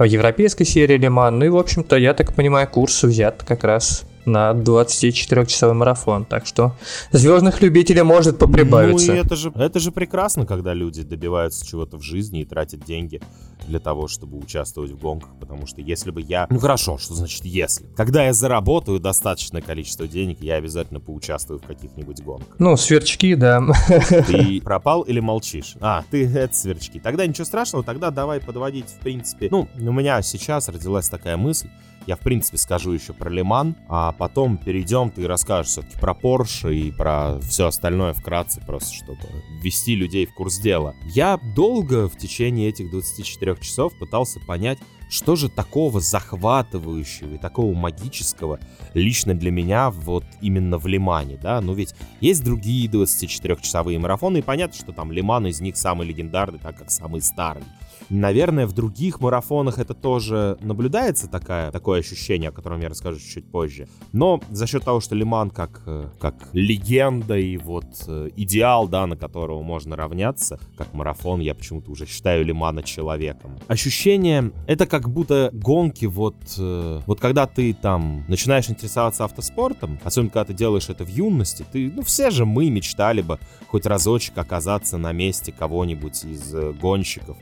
[0.05, 1.39] европейской серии Лиман.
[1.39, 6.25] Ну и, в общем-то, я так понимаю, курс взят как раз на 24-часовой марафон.
[6.25, 6.75] Так что
[7.13, 9.13] звездных любителей может поприбавиться.
[9.13, 12.85] Ну и это же, это же прекрасно, когда люди добиваются чего-то в жизни и тратят
[12.85, 13.21] деньги
[13.67, 16.47] для того, чтобы участвовать в гонках, потому что если бы я...
[16.51, 17.87] Ну хорошо, что значит если?
[17.97, 22.57] Когда я заработаю достаточное количество денег, я обязательно поучаствую в каких-нибудь гонках.
[22.59, 23.63] Ну, сверчки, да.
[24.27, 25.77] Ты пропал или молчишь?
[25.81, 27.01] А, ты это сверчки.
[27.01, 29.49] Тогда ничего страшного, тогда давай подводить, в принципе.
[29.51, 31.69] Ну, у меня сейчас родилась такая мысль,
[32.07, 36.75] я, в принципе, скажу еще про Лиман, а потом перейдем, ты расскажешь все-таки про Porsche
[36.75, 39.21] и про все остальное вкратце, просто чтобы
[39.63, 40.95] ввести людей в курс дела.
[41.15, 44.79] Я долго в течение этих 24 часов пытался понять,
[45.09, 48.59] что же такого захватывающего и такого магического
[48.95, 51.61] лично для меня вот именно в Лимане, да?
[51.61, 56.59] Ну ведь есть другие 24-часовые марафоны, и понятно, что там Лиман из них самый легендарный,
[56.59, 57.63] так как самый старый.
[58.11, 63.51] Наверное, в других марафонах это тоже наблюдается такая, такое ощущение, о котором я расскажу чуть
[63.51, 63.89] позже.
[64.13, 69.07] Но за счет того, что Лиман как, э, как легенда и вот э, идеал, да,
[69.07, 73.59] на которого можно равняться, как марафон, я почему-то уже считаю Лимана человеком.
[73.69, 80.31] Ощущение, это как будто гонки вот, э, вот когда ты там начинаешь интересоваться автоспортом, особенно
[80.31, 83.39] когда ты делаешь это в юности, ты, ну все же мы мечтали бы
[83.69, 87.37] хоть разочек оказаться на месте кого-нибудь из гонщиков,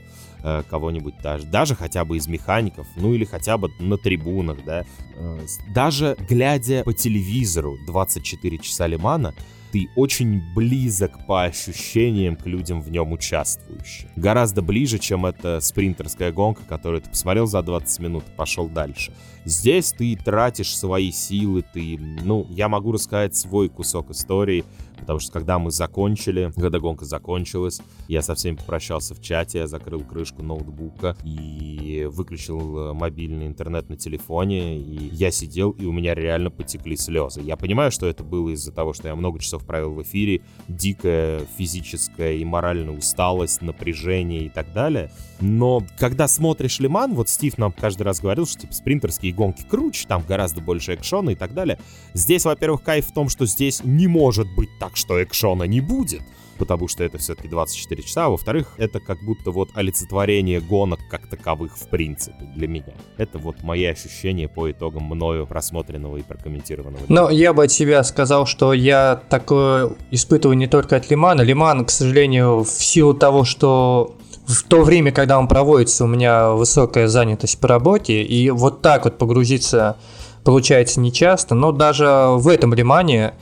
[0.45, 4.85] Э, кого-нибудь даже, даже хотя бы из механиков, ну или хотя бы на трибунах, да.
[5.15, 5.41] Э,
[5.73, 9.35] даже глядя по телевизору 24 часа Лимана,
[9.71, 14.09] ты очень близок по ощущениям к людям в нем участвующим.
[14.17, 19.13] Гораздо ближе, чем эта спринтерская гонка, которую ты посмотрел за 20 минут и пошел дальше.
[19.45, 24.65] Здесь ты тратишь свои силы, ты, ну, я могу рассказать свой кусок истории,
[25.03, 29.67] потому что когда мы закончили, когда гонка закончилась, я со всеми попрощался в чате, я
[29.67, 35.93] закрыл крышку ноутбука и выключил э, мобильный интернет на телефоне, и я сидел, и у
[35.93, 37.41] меня реально потекли слезы.
[37.41, 41.41] Я понимаю, что это было из-за того, что я много часов провел в эфире, дикая
[41.59, 45.11] физическая и моральная усталость, напряжение и так далее,
[45.43, 50.07] но когда смотришь Лиман, вот Стив нам каждый раз говорил, что типа спринтерские гонки круче,
[50.07, 51.79] там гораздо больше экшона и так далее.
[52.15, 56.23] Здесь, во-первых, кайф в том, что здесь не может быть так, что экшона не будет
[56.63, 61.27] потому что это все-таки 24 часа, а во-вторых, это как будто вот олицетворение гонок как
[61.27, 62.95] таковых в принципе для меня.
[63.17, 67.03] Это вот мои ощущения по итогам мною просмотренного и прокомментированного.
[67.09, 71.43] Но я бы от себя сказал, что я такое испытываю не только от Лимана.
[71.43, 74.17] Лиман, к сожалению, в силу того, что
[74.47, 79.05] в то время, когда он проводится, у меня высокая занятость по работе, и вот так
[79.05, 79.97] вот погрузиться
[80.45, 83.35] получается нечасто, но даже в этом Лимане,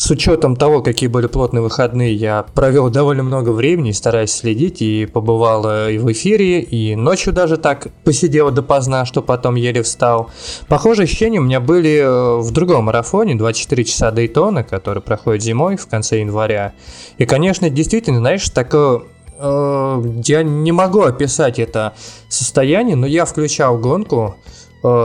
[0.00, 5.04] с учетом того, какие были плотные выходные, я провел довольно много времени, стараясь следить, и
[5.04, 10.30] побывал и в эфире, и ночью даже так посидел допоздна, что потом еле встал.
[10.68, 15.76] Похожие ощущения у меня были э, в другом марафоне, 24 часа Дейтона, который проходит зимой
[15.76, 16.72] в конце января.
[17.18, 19.02] И, конечно, действительно, знаешь, такое
[19.42, 21.94] Э, я не могу описать это
[22.28, 24.59] состояние, но я включал гонку, э,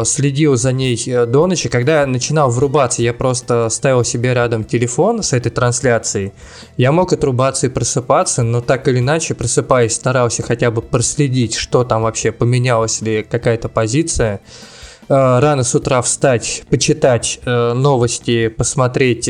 [0.06, 1.70] следил за ней э, до ночи.
[1.70, 6.32] Когда я начинал врубаться, я просто ставил себе рядом телефон с этой трансляцией.
[6.78, 11.84] Я мог отрубаться и просыпаться, но так или иначе, просыпаясь, старался хотя бы проследить, что
[11.84, 14.40] там вообще поменялась ли какая-то позиция.
[15.08, 19.30] Рано с утра встать, почитать новости, посмотреть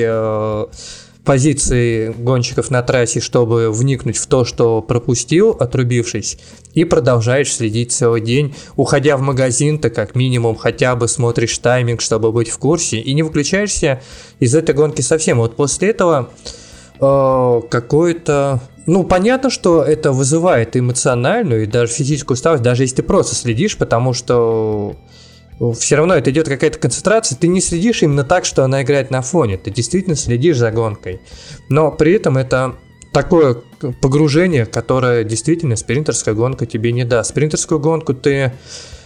[1.26, 6.38] позиции гонщиков на трассе, чтобы вникнуть в то, что пропустил, отрубившись,
[6.74, 8.56] и продолжаешь следить целый день.
[8.76, 13.14] Уходя в магазин, ты как минимум хотя бы смотришь тайминг, чтобы быть в курсе, и
[13.14, 14.02] не выключаешься
[14.40, 15.40] из этой гонки совсем.
[15.40, 16.30] Вот после этого
[17.02, 23.04] э, какой-то ну, понятно, что это вызывает эмоциональную и даже физическую усталость, даже если ты
[23.04, 24.96] просто следишь, потому что
[25.74, 29.22] все равно это идет какая-то концентрация, ты не следишь именно так, что она играет на
[29.22, 31.22] фоне, ты действительно следишь за гонкой.
[31.70, 32.76] Но при этом это
[33.14, 33.58] такое
[34.02, 37.30] погружение, которое действительно спринтерская гонка тебе не даст.
[37.30, 38.52] Спринтерскую гонку ты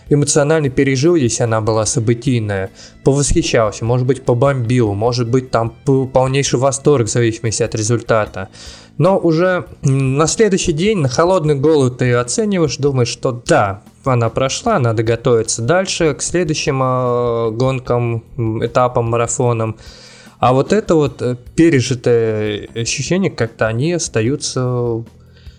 [0.10, 2.72] эмоционально пережил, если она была событийная,
[3.04, 8.50] повосхищался, может быть, побомбил, может быть, там полнейший восторг в зависимости от результата.
[8.98, 14.80] Но уже на следующий день на холодный голову ты оцениваешь, думаешь, что да, она прошла,
[14.80, 18.24] надо готовиться дальше к следующим э, гонкам,
[18.64, 19.78] этапам, марафонам.
[20.40, 25.04] А вот это вот э, пережитое ощущение, как-то они остаются,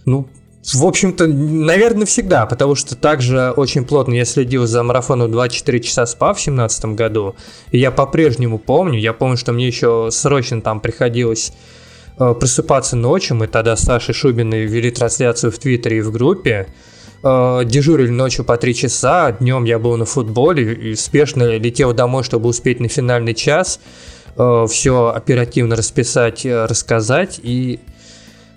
[0.07, 0.29] ну,
[0.75, 6.07] в общем-то, наверное, всегда, потому что также очень плотно я следил за марафоном 24 часа
[6.07, 7.35] спа в 2017 году,
[7.71, 11.53] и я по-прежнему помню, я помню, что мне еще срочно там приходилось
[12.19, 16.69] э, просыпаться ночью, мы тогда с Сашей Шубиной вели трансляцию в Твиттере и в группе,
[17.23, 22.25] э, дежурили ночью по 3 часа, днем я был на футболе и спешно летел домой,
[22.25, 23.81] чтобы успеть на финальный час,
[24.37, 27.81] э, все оперативно расписать, э, рассказать, и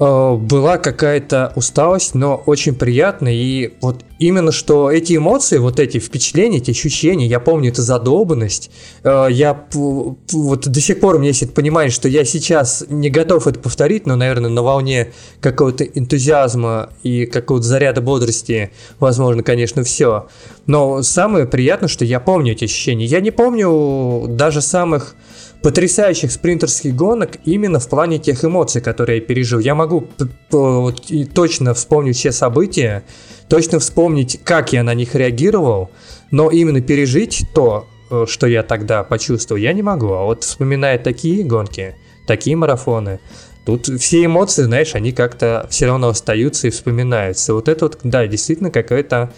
[0.04, 3.30] была какая-то усталость, но очень приятно.
[3.34, 8.72] И вот именно что эти эмоции, вот эти впечатления, эти ощущения, я помню, это задолбанность.
[9.04, 13.48] Э, я вот до сих пор у меня есть понимание, что я сейчас не готов
[13.48, 20.28] это повторить, но, наверное, на волне какого-то энтузиазма и какого-то заряда бодрости, возможно, конечно, все.
[20.66, 23.06] Но самое приятное, что я помню эти ощущения.
[23.06, 25.16] Я не помню даже самых
[25.64, 29.60] потрясающих спринтерских гонок именно в плане тех эмоций, которые я пережил.
[29.60, 30.08] Я могу
[30.50, 33.04] точно вспомнить все события,
[33.48, 35.90] точно вспомнить, как я на них реагировал,
[36.32, 40.12] но именно пережить то, э, что я тогда почувствовал, я не могу.
[40.12, 41.96] А вот вспоминая такие гонки,
[42.28, 43.22] такие марафоны,
[43.66, 47.54] тут все эмоции, знаешь, они как-то все равно остаются и вспоминаются.
[47.54, 49.32] Вот это вот, да, действительно какой-то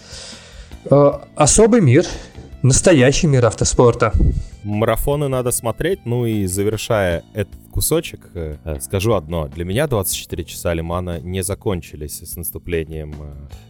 [0.90, 2.06] э, особый мир,
[2.66, 4.12] настоящий мир автоспорта.
[4.64, 9.48] Марафоны надо смотреть, ну и завершая этот кусочек, э, скажу одно.
[9.48, 13.14] Для меня 24 часа Лимана не закончились с наступлением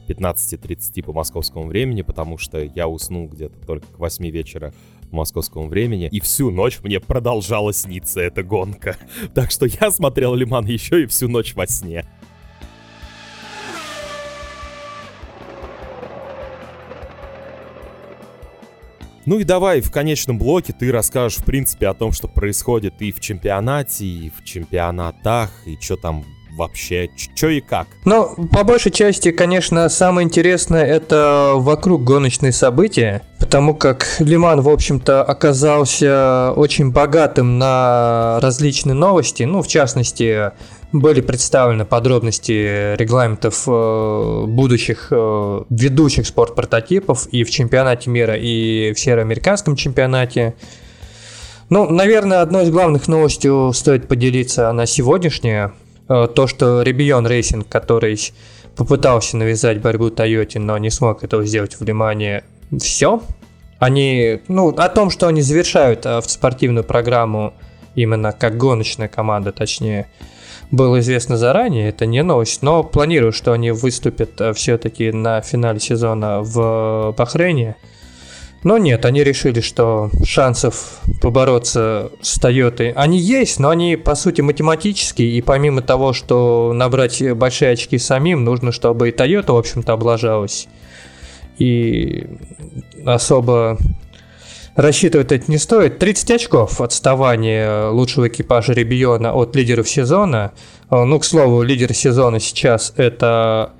[0.08, 4.74] 15.30 э, по московскому времени, потому что я уснул где-то только к 8 вечера
[5.12, 8.96] московскому времени, и всю ночь мне продолжала сниться эта гонка.
[9.34, 12.06] Так что я смотрел Лиман еще и всю ночь во сне.
[19.26, 23.12] Ну и давай в конечном блоке ты расскажешь, в принципе, о том, что происходит и
[23.12, 26.24] в чемпионате, и в чемпионатах, и что там
[26.56, 27.88] вообще, что и как?
[28.06, 34.70] Ну, по большей части, конечно, самое интересное это вокруг гоночные события, потому как Лиман, в
[34.70, 40.52] общем-то, оказался очень богатым на различные новости, ну, в частности,
[41.00, 49.00] были представлены подробности регламентов э, будущих э, ведущих спорт-прототипов и в чемпионате мира, и в
[49.00, 50.56] североамериканском чемпионате.
[51.70, 55.74] Ну, наверное, одной из главных новостей стоит поделиться на сегодняшняя.
[56.08, 58.20] Э, то, что Rebellion Racing, который
[58.76, 62.44] попытался навязать борьбу Тойоте, но не смог этого сделать в Ле-Мане,
[62.80, 63.22] все.
[63.80, 67.54] Они, ну, о том, что они завершают автоспортивную программу
[67.96, 70.08] именно как гоночная команда, точнее,
[70.72, 75.80] было известно заранее, это не новость, но планировалось, что они выступят э, все-таки на финале
[75.80, 77.76] сезона в Бахрейне.
[78.64, 84.42] Но нет, они решили, что шансов побороться с Тойотой, они есть, но они по сути
[84.42, 89.94] математические, и помимо того, что набрать большие очки самим, нужно, чтобы и Тойота, в общем-то,
[89.94, 90.68] облажалась.
[91.60, 92.28] И
[93.06, 93.78] особо
[94.76, 96.00] рассчитывать это не стоит.
[96.00, 100.52] 30 очков отставания лучшего экипажа Ребиона от лидеров сезона.
[100.92, 103.72] Э, ну, к слову, лидер сезона сейчас это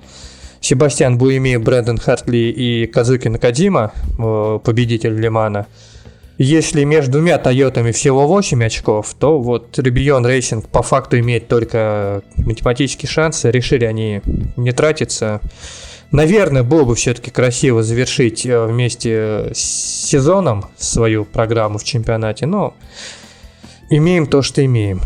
[0.60, 5.66] Себастьян Буеми, Брэндон Хартли и Казуки Накадзима, э, победитель Ле-Мана.
[6.38, 12.22] Если между двумя Тойотами всего 8 очков, то вот Rebellion Racing по факту имеет только
[12.36, 13.50] математические шансы.
[13.50, 14.20] Решили они
[14.56, 15.40] не тратиться.
[16.12, 22.74] Наверное, было бы все-таки красиво завершить э, вместе с сезоном свою программу в чемпионате, но
[23.90, 25.00] имеем то, что имеем.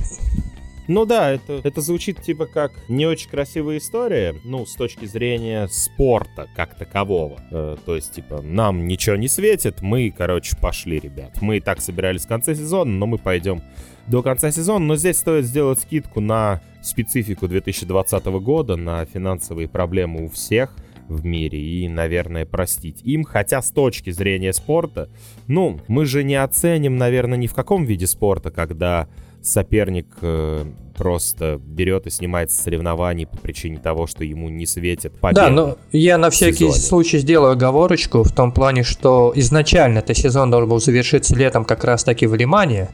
[0.88, 5.68] Ну да, это, это звучит типа как не очень красивая история, ну, с точки зрения
[5.68, 7.40] спорта как такового.
[7.50, 11.40] Э, то есть, типа, нам ничего не светит, мы, короче, пошли, ребят.
[11.40, 13.62] Мы и так собирались в конце сезона, но мы пойдем
[14.06, 14.84] до конца сезона.
[14.84, 20.76] Но здесь стоит сделать скидку на специфику 2020 года, на финансовые проблемы у всех—
[21.10, 23.24] в мире и, наверное, простить им.
[23.24, 25.08] Хотя с точки зрения спорта,
[25.46, 29.08] ну, мы же не оценим, наверное, ни в каком виде спорта, когда
[29.42, 30.64] соперник э,
[30.96, 35.46] просто берет и снимается с соревнований по причине того, что ему не светит победа.
[35.46, 36.74] Да, но я на всякий сезоне.
[36.74, 41.84] случай сделаю оговорочку в том плане, что изначально этот сезон должен был завершиться летом как
[41.84, 42.90] раз таки в Лимане,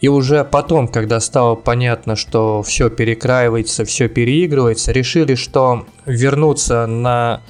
[0.00, 7.42] и уже потом, когда стало понятно, что все перекраивается, все переигрывается, решили, что вернуться на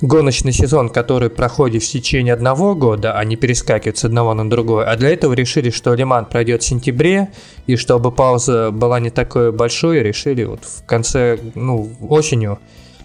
[0.00, 4.86] гоночный сезон, который проходит в течение одного года, а не перескакивает с одного на другой.
[4.86, 7.30] А для этого решили, что Лиман пройдет в сентябре,
[7.66, 12.58] и чтобы пауза была не такой большой, решили вот в конце, ну, осенью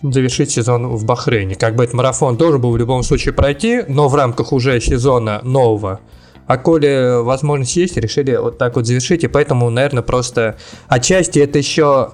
[0.04, 1.56] завершить сезон в Бахрейне.
[1.56, 5.42] Как бы этот марафон должен был в любом случае пройти, но в рамках уже сезона
[5.44, 6.00] нового.
[6.48, 11.58] А коли возможность есть, решили вот так вот завершить, и поэтому, наверное, просто отчасти это
[11.58, 12.12] еще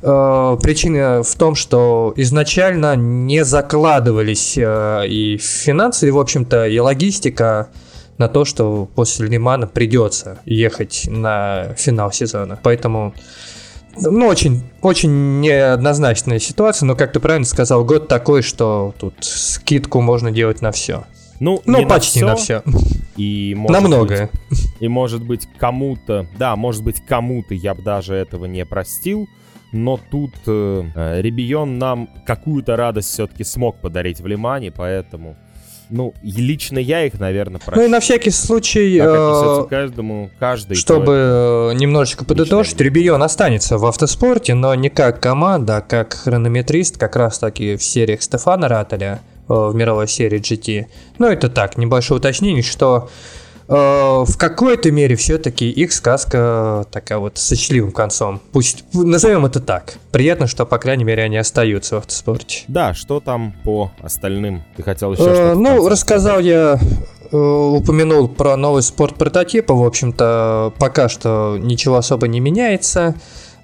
[0.00, 6.78] э, причина в том, что изначально не закладывались э, и финансы, и, в общем-то, и
[6.78, 7.68] логистика
[8.16, 12.58] на то, что после Лимана придется ехать на финал сезона.
[12.62, 13.14] Поэтому,
[13.96, 20.00] ну, очень, очень неоднозначная ситуация, но, как ты правильно сказал, год такой, что тут скидку
[20.00, 21.04] можно делать на все.
[21.40, 22.78] Ну, Ну, почти на всё, все.
[23.16, 24.30] И может На многое.
[24.50, 29.26] быть- и может быть кому-то, да, может быть кому-то я бы даже этого не простил,
[29.72, 35.36] но тут э, Ребион нам какую-то радость все-таки смог подарить в Лимане, поэтому,
[35.90, 37.90] ну, лично я их, наверное, Ну и прощу.
[37.90, 40.74] на всякий случай, э, каждому, каждый.
[40.76, 41.12] чтобы
[41.72, 47.16] э, немножечко подытожить, Ребион останется в автоспорте, но не как команда, а как хронометрист, как
[47.16, 50.86] раз таки в сериях Стефана Раттеля, э, в мировой серии GT.
[51.18, 53.08] Ну это так, небольшое уточнение, что
[53.68, 58.40] э, в какой-то мере все-таки их сказка такая вот с счастливым концом.
[58.52, 59.98] Пусть назовем это так.
[60.12, 62.64] Приятно, что, по крайней мере, они остаются в автоспорте.
[62.68, 64.62] Да, что там по остальным?
[64.76, 65.54] Ты хотел еще Э, что-то?
[65.58, 66.78] Ну, рассказал я,
[67.30, 69.74] э, упомянул про новый спорт прототипа.
[69.74, 73.14] В общем-то, пока что ничего особо не меняется.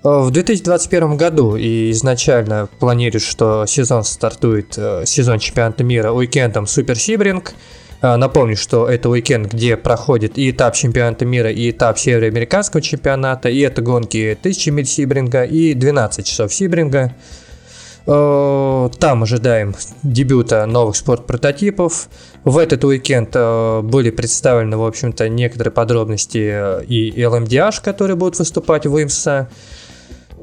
[0.05, 6.67] Э, В 2021 году и изначально планируют, что сезон стартует, э, сезон чемпионата мира уикендом
[6.67, 7.55] Супер Сибринг.
[8.03, 13.49] Э, Напомню, что это уикенд, где проходит и этап чемпионата мира, и этап североамериканского чемпионата,
[13.49, 17.15] и это гонки 1000 миль Сибринга и 12 часов Сибринга.
[18.07, 22.11] Там ожидаем дебюта новых спорт-прототипов.
[22.45, 23.31] В этот уикенд
[23.83, 29.49] были представлены, в общем-то, некоторые подробности и LMDH, которые будут выступать в ИМСА.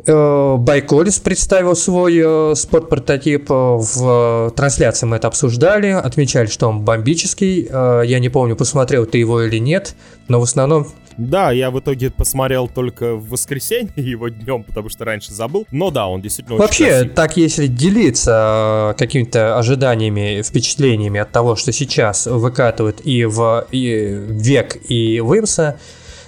[0.06, 3.50] Э, Байколис представил свой э, спорт-прототип.
[3.50, 7.68] э, В трансляции мы это обсуждали, отмечали, что он бомбический.
[7.72, 9.96] Я не помню, посмотрел ты его или нет,
[10.28, 10.88] но в основном
[11.18, 15.68] Да, я в итоге посмотрел только в воскресенье его днем, потому что раньше забыл.
[15.72, 17.10] Но да, он действительно очень Вообще, красивый.
[17.10, 24.78] так если делиться какими-то ожиданиями, впечатлениями от того, что сейчас выкатывают и в и век,
[24.90, 25.78] и в Имса,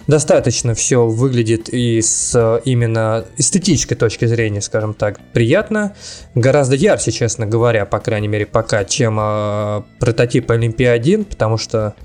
[0.08, 5.96] достаточно все выглядит и с э, именно эстетической точки зрения, скажем так, приятно.
[6.36, 11.96] Гораздо ярче, честно говоря, по крайней мере, пока, чем э, прототип Олимпия-1, потому что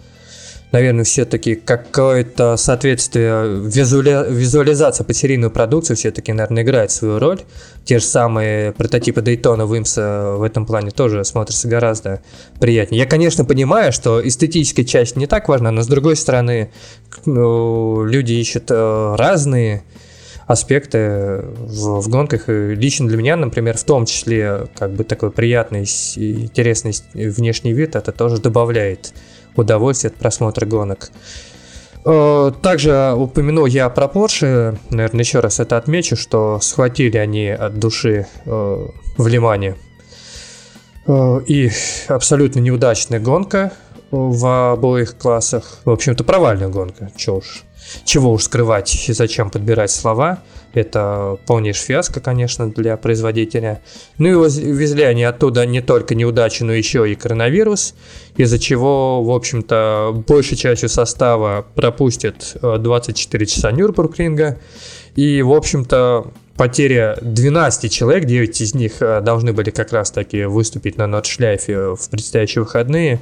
[0.72, 4.30] наверное, все-таки какое-то соответствие, визуали...
[4.30, 7.40] визуализация под серийную продукцию все-таки, наверное, играет свою роль.
[7.84, 12.20] Те же самые прототипы Дейтона Вимса в этом плане тоже смотрятся гораздо
[12.60, 13.00] приятнее.
[13.00, 16.70] Я, конечно, понимаю, что эстетическая часть не так важна, но с другой стороны,
[17.24, 19.84] ну, люди ищут э, разные
[20.46, 22.48] аспекты в, в гонках.
[22.48, 27.72] И лично для меня, например, в том числе, как бы такой приятный, и интересный внешний
[27.72, 29.12] вид, это тоже добавляет
[29.58, 31.10] удовольствие от просмотра гонок.
[32.04, 37.78] Э, Также упомянул я про Porsche, наверное, еще раз это отмечу, что схватили они от
[37.78, 38.86] души э,
[39.16, 39.76] в Лимане.
[41.06, 41.70] Э, И
[42.08, 43.72] абсолютно неудачная гонка
[44.10, 45.80] в обоих классах.
[45.84, 47.10] В общем-то, провальная гонка.
[47.16, 47.64] Чего уж,
[48.04, 50.42] чего уж скрывать и зачем подбирать слова.
[50.74, 53.80] Это полнейшая фиаско, конечно, для производителя.
[54.18, 57.94] Ну и воз- везли они оттуда не только неудачу, но еще и коронавирус,
[58.36, 64.58] из-за чего, в общем-то, большей частью состава пропустят э, 24 часа Нюрбургринга.
[65.16, 70.98] И, в общем-то, потеря 12 человек, 9 из них э, должны были как раз-таки выступить
[70.98, 73.20] на Нордшляйфе в предстоящие выходные.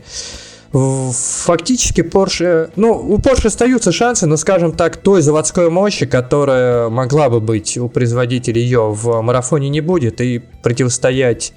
[0.72, 7.28] Фактически Porsche, ну, у Porsche остаются шансы, но, скажем так, той заводской мощи, которая могла
[7.30, 11.52] бы быть у производителей ее в марафоне не будет, и противостоять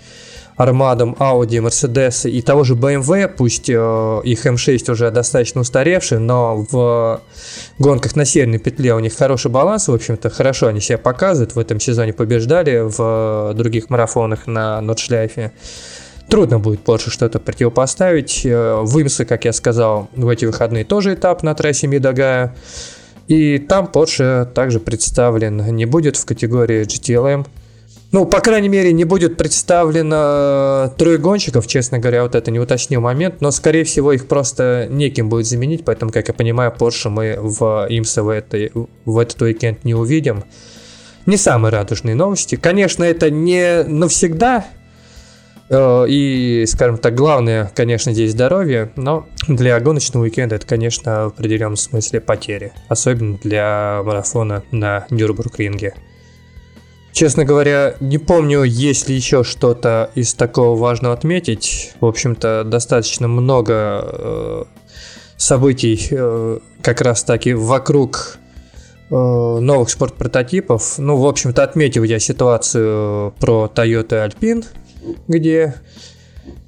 [0.60, 6.66] армадам Audi, Mercedes и того же BMW, пусть э, их M6 уже достаточно устаревший, но
[6.70, 7.22] в
[7.80, 11.60] гонках на северной петле у них хороший баланс, в общем-то, хорошо они себя показывают, в
[11.60, 15.54] этом сезоне побеждали в других марафонах на Нордшляйфе.
[16.30, 18.46] Трудно будет Porsche что-то противопоставить.
[18.46, 22.56] Э, В Имсе, как я сказал, в эти выходные тоже этап на трассе Мидагая.
[23.28, 27.48] И там Porsche также представлен не будет в категории GTLM.
[28.12, 33.02] Ну, по крайней мере, не будет представлено трое гонщиков, честно говоря, вот это не уточнил
[33.02, 37.38] момент, но, скорее всего, их просто неким будет заменить, поэтому, как я понимаю, Porsche мы
[37.40, 38.72] в IMSA в, этой,
[39.06, 40.44] в этот уикенд не увидим.
[41.28, 42.56] Не самые радужные новости.
[42.56, 44.79] Конечно, это не навсегда, Э,
[45.72, 51.76] и, скажем так, главное, конечно, здесь здоровье, но для гоночного уикенда это, конечно, в определенном
[51.76, 52.72] смысле потери.
[52.88, 55.94] Особенно для марафона на Нюрбург-ринге.
[57.12, 61.94] Честно говоря, не помню, есть ли еще что-то из такого важного отметить.
[62.00, 64.64] В общем-то, достаточно много э,
[65.36, 68.38] событий э, как раз таки вокруг
[69.10, 70.98] э, новых спорт-прототипов.
[70.98, 74.66] Ну, в общем-то, отметил я ситуацию про Toyota Alpine,
[75.28, 75.76] где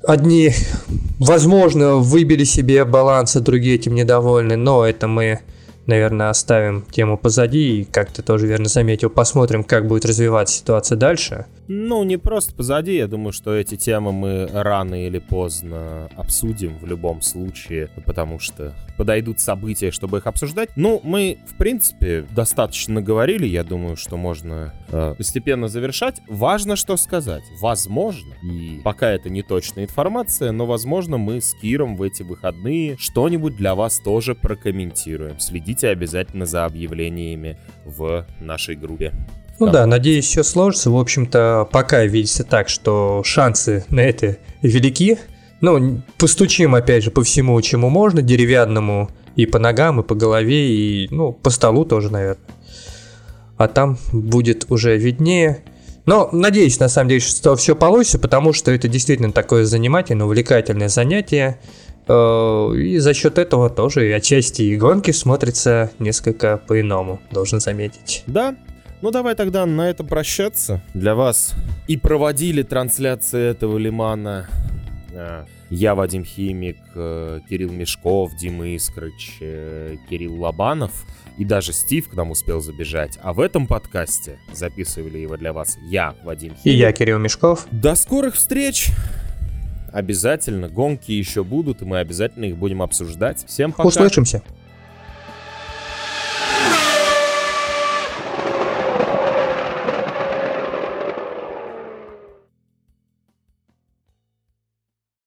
[0.03, 0.51] одни,
[1.19, 5.39] возможно, выбили себе баланс, а другие этим недовольны, но это мы
[5.87, 10.95] наверное, оставим тему позади и, как ты тоже верно заметил, посмотрим, как будет развиваться ситуация
[10.95, 11.45] дальше.
[11.73, 16.85] Ну, не просто позади, я думаю, что эти темы мы рано или поздно обсудим в
[16.85, 20.71] любом случае, потому что подойдут события, чтобы их обсуждать.
[20.75, 26.19] Ну, мы, в принципе, достаточно говорили, я думаю, что можно э, постепенно завершать.
[26.27, 27.43] Важно что сказать.
[27.61, 32.97] Возможно, и пока это не точная информация, но, возможно, мы с Киром в эти выходные
[32.97, 35.39] что-нибудь для вас тоже прокомментируем.
[35.39, 39.13] Следите обязательно за объявлениями в нашей группе.
[39.61, 39.71] Ну да.
[39.73, 40.89] да, надеюсь, все сложится.
[40.89, 45.19] В общем-то, пока видится так, что шансы на это велики.
[45.61, 50.67] Ну, постучим, опять же, по всему, чему можно, деревянному, и по ногам, и по голове,
[50.67, 52.43] и, ну, по столу тоже, наверное.
[53.57, 55.63] А там будет уже виднее.
[56.07, 60.89] Но надеюсь, на самом деле, что все получится, потому что это действительно такое занимательное, увлекательное
[60.89, 61.59] занятие.
[62.07, 68.23] Э, и за счет этого тоже и отчасти и гонки смотрятся несколько по-иному, должен заметить.
[68.25, 68.55] Да,
[69.01, 70.81] ну давай тогда на этом прощаться.
[70.93, 71.53] Для вас
[71.87, 74.47] и проводили трансляции этого лимана
[75.13, 81.05] а, я, Вадим Химик, э, Кирилл Мешков, Дима Искрыч, э, Кирилл Лобанов
[81.37, 83.17] и даже Стив к нам успел забежать.
[83.23, 86.65] А в этом подкасте записывали его для вас я, Вадим Химик.
[86.65, 87.67] И я, Кирилл Мешков.
[87.71, 88.89] До скорых встреч!
[89.93, 93.45] Обязательно, гонки еще будут, и мы обязательно их будем обсуждать.
[93.47, 93.87] Всем пока.
[93.87, 94.41] Услышимся.